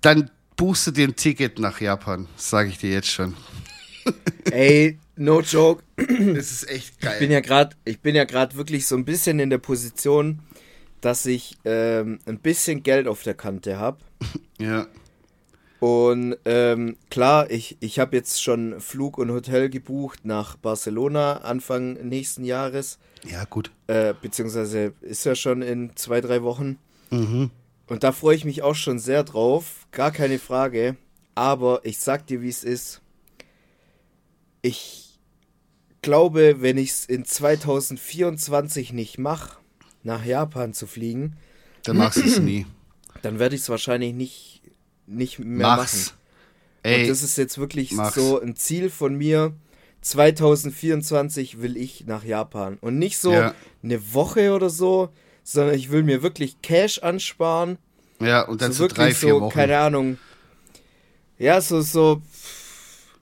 [0.00, 3.34] dann buchst du dir ein Ticket nach Japan, sage ich dir jetzt schon.
[4.50, 5.82] Ey, no joke.
[5.96, 7.14] Das ist echt geil.
[7.14, 10.40] Ich bin ja gerade, ich bin ja gerade wirklich so ein bisschen in der Position,
[11.00, 13.98] dass ich ähm, ein bisschen Geld auf der Kante habe.
[14.58, 14.86] ja.
[15.82, 21.94] Und ähm, klar, ich, ich habe jetzt schon Flug und Hotel gebucht nach Barcelona Anfang
[21.94, 23.00] nächsten Jahres.
[23.28, 23.72] Ja, gut.
[23.88, 26.78] Äh, beziehungsweise ist ja schon in zwei, drei Wochen.
[27.10, 27.50] Mhm.
[27.88, 29.88] Und da freue ich mich auch schon sehr drauf.
[29.90, 30.96] Gar keine Frage.
[31.34, 33.01] Aber ich sag dir, wie es ist.
[34.62, 35.18] Ich
[36.02, 39.58] glaube, wenn ich es in 2024 nicht mache,
[40.02, 41.36] nach Japan zu fliegen,
[41.84, 42.66] Dann machst du es nie.
[43.22, 44.62] dann werde ich es wahrscheinlich nicht,
[45.06, 46.06] nicht mehr Mach's.
[46.06, 46.16] machen.
[46.84, 48.14] Ey, Und das ist jetzt wirklich mach's.
[48.16, 49.52] so ein Ziel von mir.
[50.00, 52.78] 2024 will ich nach Japan.
[52.80, 53.54] Und nicht so Ja.
[53.84, 55.10] eine Woche oder so,
[55.44, 57.78] sondern ich will mir wirklich Cash ansparen.
[58.20, 59.54] ja, und dann so so, wirklich drei, vier so, Wochen.
[59.54, 60.18] keine Ahnung.
[61.38, 62.20] Ja, so, so,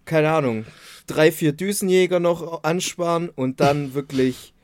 [0.06, 0.64] keine Ahnung.
[1.10, 4.54] Drei, vier Düsenjäger noch ansparen und dann wirklich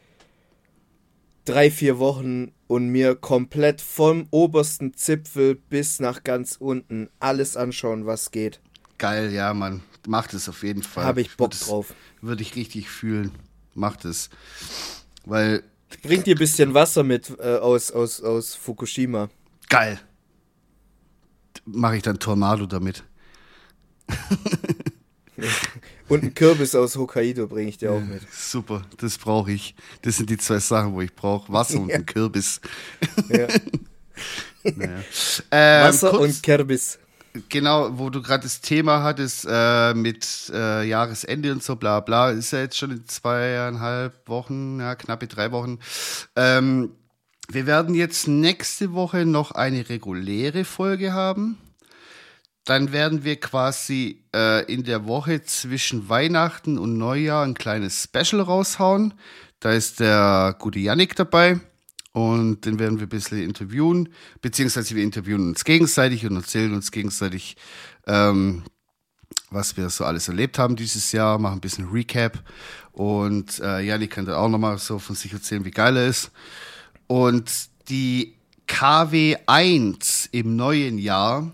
[1.44, 8.06] drei, vier Wochen und mir komplett vom obersten Zipfel bis nach ganz unten alles anschauen,
[8.06, 8.60] was geht.
[8.98, 9.82] Geil, ja, Mann.
[10.06, 11.04] Macht es auf jeden Fall.
[11.04, 11.94] Habe ich Bock es- drauf.
[12.20, 13.32] Würde ich richtig fühlen.
[13.74, 14.30] Macht es.
[15.24, 15.64] Weil,
[16.02, 19.28] Bring dir ein bisschen Wasser mit äh, aus, aus, aus Fukushima.
[19.68, 19.98] geil.
[21.64, 23.02] Mache ich dann Tornado damit.
[26.08, 28.22] Und einen Kürbis aus Hokkaido bringe ich dir auch mit.
[28.32, 29.74] Super, das brauche ich.
[30.02, 31.52] Das sind die zwei Sachen, wo ich brauche.
[31.52, 32.60] Wasser und ein Kürbis.
[33.28, 33.48] Ja.
[34.74, 34.98] Naja.
[35.50, 36.98] Ähm, Wasser kurz- und Kürbis.
[37.48, 42.30] genau, wo du gerade das Thema hattest äh, mit äh, Jahresende und so, bla bla,
[42.30, 45.78] ist ja jetzt schon in zweieinhalb Wochen, ja, knappe drei Wochen.
[46.34, 46.92] Ähm,
[47.48, 51.58] wir werden jetzt nächste Woche noch eine reguläre Folge haben.
[52.66, 58.42] Dann werden wir quasi äh, in der Woche zwischen Weihnachten und Neujahr ein kleines Special
[58.42, 59.14] raushauen.
[59.60, 61.60] Da ist der gute Yannick dabei
[62.12, 64.08] und den werden wir ein bisschen interviewen,
[64.42, 67.56] beziehungsweise wir interviewen uns gegenseitig und erzählen uns gegenseitig,
[68.08, 68.64] ähm,
[69.50, 72.42] was wir so alles erlebt haben dieses Jahr, machen ein bisschen Recap
[72.90, 76.32] und äh, Yannick kann dann auch nochmal so von sich erzählen, wie geil er ist.
[77.06, 77.48] Und
[77.88, 78.34] die
[78.66, 81.52] KW1 im neuen Jahr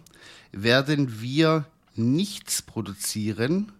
[0.53, 3.73] werden wir nichts produzieren,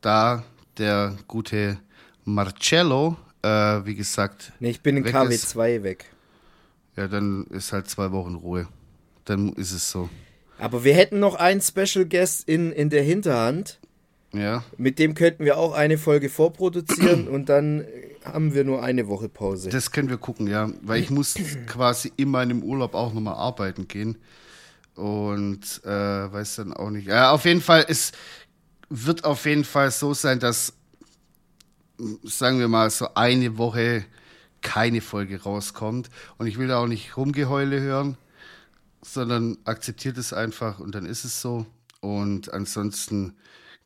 [0.00, 0.44] da
[0.78, 1.78] der gute
[2.24, 5.54] Marcello, äh, wie gesagt, Nee, ich bin in weg ist.
[5.56, 6.06] KW2 weg.
[6.96, 8.68] Ja, dann ist halt zwei Wochen Ruhe.
[9.24, 10.08] Dann ist es so.
[10.58, 13.78] Aber wir hätten noch einen Special Guest in, in der Hinterhand.
[14.32, 17.84] Ja, Mit dem könnten wir auch eine Folge vorproduzieren und dann
[18.24, 19.70] haben wir nur eine Woche Pause.
[19.70, 20.70] das können wir gucken, ja.
[20.82, 21.36] Weil ich muss
[21.66, 24.16] quasi in meinem Urlaub auch nochmal arbeiten gehen.
[24.96, 27.06] Und äh, weiß dann auch nicht.
[27.06, 28.12] Ja, auf jeden Fall, es
[28.88, 30.72] wird auf jeden Fall so sein, dass,
[32.24, 34.04] sagen wir mal, so eine Woche
[34.62, 36.10] keine Folge rauskommt.
[36.38, 38.16] Und ich will da auch nicht Rumgeheule hören,
[39.02, 41.66] sondern akzeptiert es einfach und dann ist es so.
[42.00, 43.36] Und ansonsten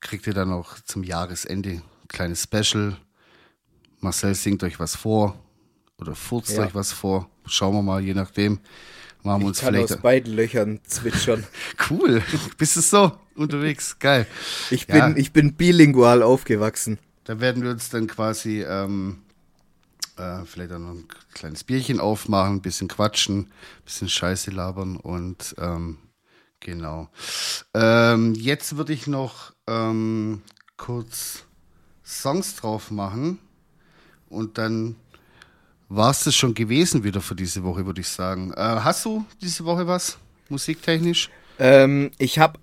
[0.01, 2.97] kriegt ihr dann auch zum Jahresende ein kleines Special.
[3.99, 5.39] Marcel singt euch was vor
[5.99, 6.63] oder furzt Ja.
[6.65, 7.29] euch was vor.
[7.47, 8.61] Schauen wir mal, je nachdem.
[9.23, 9.93] Machen wir ich uns kann vielleicht.
[9.93, 11.45] aus beiden Löchern zwitschern.
[11.91, 12.23] Cool.
[12.59, 13.99] Bist du so unterwegs?
[13.99, 14.27] Geil.
[14.71, 15.07] Ich Ja.
[15.09, 16.99] bin, ich bin bilingual aufgewachsen.
[17.25, 19.18] Da werden wir uns dann quasi ähm,
[20.16, 24.97] äh, vielleicht dann noch ein kleines Bierchen aufmachen, ein bisschen quatschen, ein bisschen Scheiße labern
[24.97, 25.99] und ähm,
[26.61, 27.09] genau.
[27.75, 30.43] Ähm, jetzt würde ich noch ähm,
[30.77, 31.45] kurz
[32.05, 33.39] Songs drauf machen.
[34.29, 34.97] Und dann
[35.91, 38.53] war es das schon gewesen wieder für diese Woche, würde ich sagen.
[38.53, 40.16] Äh, hast du diese Woche was
[40.49, 41.28] musiktechnisch?
[41.59, 42.59] Ähm, ich habe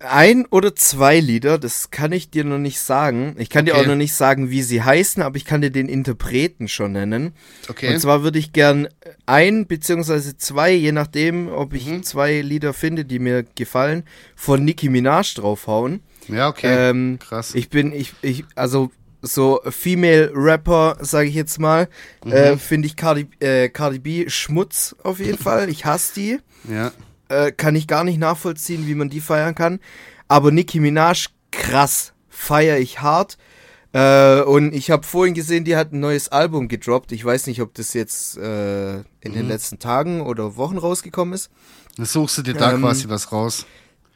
[0.00, 3.34] ein oder zwei Lieder, das kann ich dir noch nicht sagen.
[3.38, 3.82] Ich kann dir Okay.
[3.82, 7.32] auch noch nicht sagen, wie sie heißen, aber ich kann dir den Interpreten schon nennen.
[7.68, 7.92] Okay.
[7.94, 8.86] Und zwar würde ich gern
[9.26, 12.04] ein beziehungsweise zwei, je nachdem, ob ich Mhm.
[12.04, 14.04] zwei Lieder finde, die mir gefallen,
[14.36, 16.00] von Nicki Minaj draufhauen.
[16.28, 16.90] ja, okay.
[16.90, 17.56] Ähm, Krass.
[17.56, 18.92] Ich bin, ich, ich, also
[19.22, 21.88] so Female Rapper, sage ich jetzt mal,
[22.26, 22.58] äh, Mhm.
[22.58, 25.68] finde ich Cardi, äh, Cardi B Schmutz auf jeden Fall.
[25.68, 26.38] Ich hasse die.
[26.68, 26.92] ja.
[27.30, 29.80] Äh, kann ich gar nicht nachvollziehen, wie man die feiern kann.
[30.28, 33.36] Aber Nicki Minaj, krass, feiere ich hart.
[33.92, 37.12] Äh, und ich habe vorhin gesehen, die hat ein neues Album gedroppt.
[37.12, 39.32] Ich weiß nicht, ob das jetzt äh, in Mhm.
[39.32, 41.50] den letzten Tagen oder Wochen rausgekommen ist.
[41.98, 43.66] Dann suchst du dir da Ähm, quasi was raus.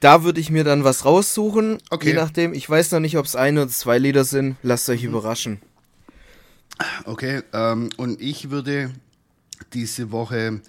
[0.02, 1.78] Da würde ich mir dann was raussuchen.
[1.88, 2.08] Okay.
[2.08, 2.54] Je nachdem.
[2.54, 4.56] Ich weiß noch nicht, ob es ein oder zwei Lieder sind.
[4.64, 4.94] Lasst Mhm.
[4.94, 5.62] euch überraschen.
[7.04, 8.90] Okay, ähm, und ich würde
[9.72, 10.60] diese Woche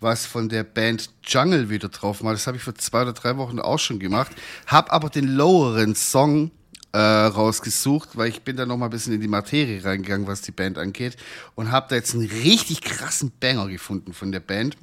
[0.00, 2.34] was von der Band Jungle wieder drauf machen.
[2.34, 4.30] Das habe ich vor zwei oder drei Wochen auch schon gemacht.
[4.66, 6.50] Hab aber den loweren Song
[6.92, 10.40] äh, rausgesucht, weil ich bin da noch mal ein bisschen in die Materie reingegangen, was
[10.40, 11.16] die Band angeht.
[11.56, 14.76] Und habe da jetzt einen richtig krassen Banger gefunden von der Band,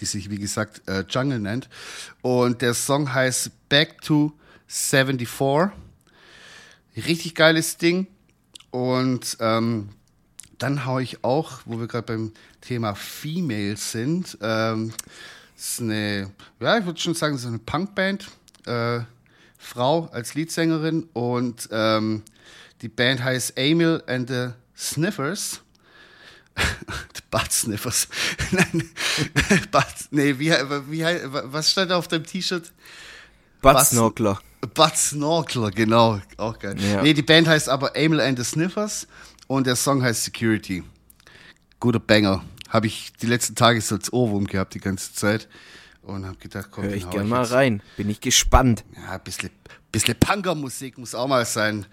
[0.00, 1.68] die sich, wie gesagt, äh, Jungle nennt.
[2.22, 4.32] Und der Song heißt Back to
[4.66, 5.70] 74.
[6.96, 8.06] Richtig geiles Ding.
[8.70, 9.90] Und ähm,
[10.58, 14.92] dann hau ich auch, wo wir gerade beim Thema Female sind, ähm,
[15.56, 16.30] ist eine,
[16.60, 18.28] ja, ich würde schon sagen, so eine Punkband,
[18.66, 19.00] äh,
[19.56, 22.22] Frau als Leadsängerin und ähm,
[22.82, 25.60] die Band heißt Emil and the Sniffers.
[27.30, 28.08] Butt Sniffers.
[28.50, 28.90] Nein,
[29.70, 31.04] Butt, nee, wie, wie,
[31.44, 32.72] was stand da auf deinem T-Shirt?
[33.60, 34.40] Buttsnorkler.
[34.74, 36.76] Bud Snorkler, genau, auch geil.
[36.80, 37.02] Ja.
[37.02, 39.06] Nee, die Band heißt aber Amel and the Sniffers
[39.46, 40.82] und der Song heißt Security.
[41.80, 42.44] Guter Banger.
[42.68, 45.48] Habe ich die letzten Tage so als Ohrwurm gehabt die ganze Zeit
[46.02, 47.52] und habe gedacht, komm, Hör ich hau gern mal jetzt.
[47.52, 47.82] rein.
[47.96, 48.84] Bin ich gespannt.
[48.96, 49.50] Ja, ein bisschen,
[49.92, 51.86] bisschen Punker-Musik muss auch mal sein,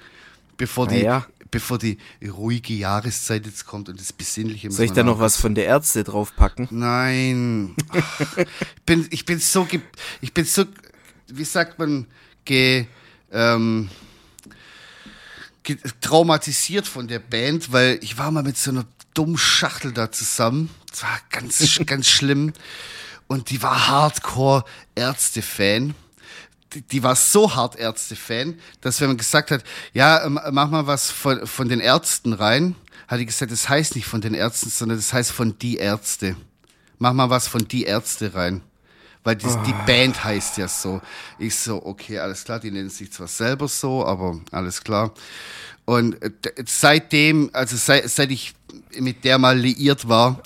[0.58, 1.26] bevor die, ja.
[1.56, 4.70] Bevor die ruhige Jahreszeit jetzt kommt und das Besinnliche.
[4.70, 6.68] Soll ich da noch was von der Ärzte draufpacken?
[6.70, 7.74] Nein.
[8.38, 9.80] Ich, bin, ich bin so, ge,
[10.20, 10.66] ich bin so,
[11.28, 12.08] wie sagt man,
[12.44, 12.88] ge,
[13.32, 13.88] ähm,
[15.64, 20.12] ge, traumatisiert von der Band, weil ich war mal mit so einer dummen Schachtel da
[20.12, 20.70] zusammen.
[20.92, 22.52] Das war ganz, ganz schlimm.
[23.28, 25.96] Und die war Hardcore-Ärzte-Fan.
[26.74, 29.64] Die, die war so hart Ärzte-Fan, dass wenn man gesagt hat,
[29.94, 32.76] ja, ähm, mach mal was von, von den Ärzten rein,
[33.08, 36.36] hat die gesagt, das heißt nicht von den Ärzten, sondern das heißt von die Ärzte.
[36.98, 38.62] Mach mal was von die Ärzte rein.
[39.24, 41.02] Weil die, die Band heißt ja so.
[41.40, 45.14] Ich so, okay, alles klar, die nennen sich zwar selber so, aber alles klar.
[45.86, 46.32] Und äh,
[46.66, 48.54] seitdem, also seit, seit ich
[49.00, 50.42] mit der mal liiert war,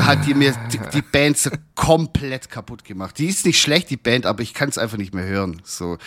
[0.00, 3.18] hat die mir die, die Band so komplett kaputt gemacht.
[3.18, 5.60] Die ist nicht schlecht, die Band, aber ich kann es einfach nicht mehr hören.
[5.64, 5.98] So,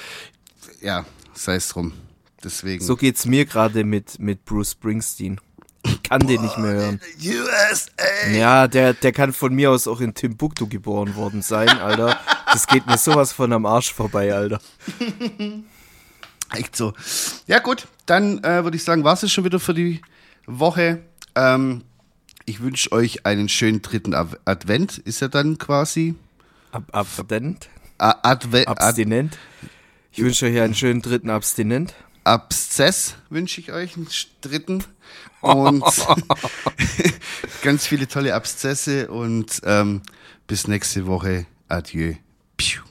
[0.81, 1.93] ja, sei es drum.
[2.43, 2.83] Deswegen.
[2.83, 5.39] So geht's mir gerade mit, mit Bruce Springsteen.
[5.83, 7.01] Ich kann den nicht mehr hören.
[7.23, 8.29] USA!
[8.31, 12.19] Ja, der, der kann von mir aus auch in Timbuktu geboren worden sein, Alter.
[12.51, 14.59] Das geht mir sowas von am Arsch vorbei, Alter.
[16.53, 16.93] Echt so.
[17.47, 20.01] Ja, gut, dann äh, würde ich sagen, war es schon wieder für die
[20.45, 21.01] Woche.
[21.35, 21.83] Ähm,
[22.45, 26.15] ich wünsche euch einen schönen dritten Ad- Advent, ist ja dann quasi.
[26.71, 27.69] Ab, abstinent?
[27.97, 29.37] Adve Ad Abstinent?
[30.11, 31.93] Ich wünsche euch einen schönen dritten Abstinent.
[32.23, 34.07] Abszess wünsche ich euch, einen
[34.41, 34.83] dritten.
[35.41, 35.83] Und
[37.61, 40.01] ganz viele tolle Abszesse und ähm,
[40.47, 41.45] bis nächste Woche.
[41.67, 42.13] Adieu.
[42.57, 42.81] Piu.